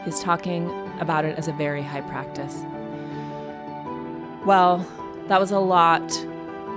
[0.05, 0.69] He's talking
[0.99, 2.63] about it as a very high practice.
[4.45, 4.85] Well,
[5.29, 6.13] that was a lot,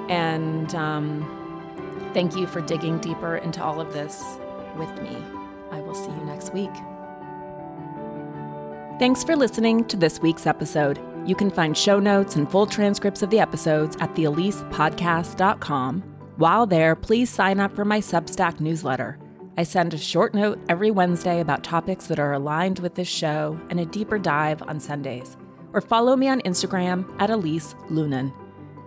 [0.07, 4.23] and um, thank you for digging deeper into all of this
[4.77, 5.17] with me.
[5.71, 6.71] I will see you next week.
[8.99, 10.99] Thanks for listening to this week's episode.
[11.23, 16.01] You can find show notes and full transcripts of the episodes at theelisepodcast.com.
[16.37, 19.19] While there, please sign up for my Substack newsletter.
[19.55, 23.59] I send a short note every Wednesday about topics that are aligned with this show
[23.69, 25.37] and a deeper dive on Sundays.
[25.73, 28.33] Or follow me on Instagram at Elise Loehnen.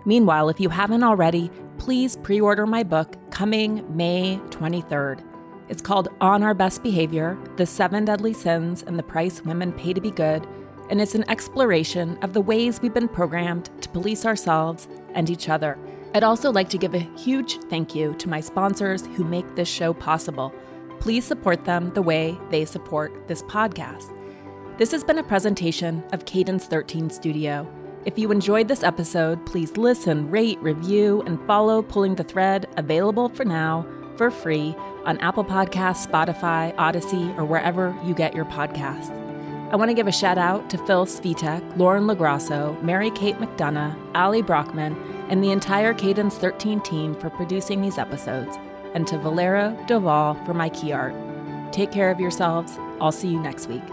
[0.06, 5.29] Meanwhile, if you haven't already, please pre order my book coming May 23rd.
[5.70, 9.92] It's called On Our Best Behavior The Seven Deadly Sins and the Price Women Pay
[9.92, 10.44] to Be Good,
[10.90, 15.48] and it's an exploration of the ways we've been programmed to police ourselves and each
[15.48, 15.78] other.
[16.12, 19.68] I'd also like to give a huge thank you to my sponsors who make this
[19.68, 20.52] show possible.
[20.98, 24.12] Please support them the way they support this podcast.
[24.76, 27.72] This has been a presentation of Cadence 13 Studio.
[28.04, 33.28] If you enjoyed this episode, please listen, rate, review, and follow Pulling the Thread, available
[33.28, 33.86] for now
[34.20, 39.08] for free on Apple Podcasts, Spotify, Odyssey, or wherever you get your podcasts.
[39.72, 43.96] I want to give a shout out to Phil Svitek, Lauren Lagrasso, Mary Kate McDonough,
[44.14, 44.94] Ali Brockman,
[45.30, 48.58] and the entire Cadence 13 team for producing these episodes,
[48.92, 51.14] and to Valero Doval for my key art.
[51.72, 52.76] Take care of yourselves.
[53.00, 53.84] I'll see you next week.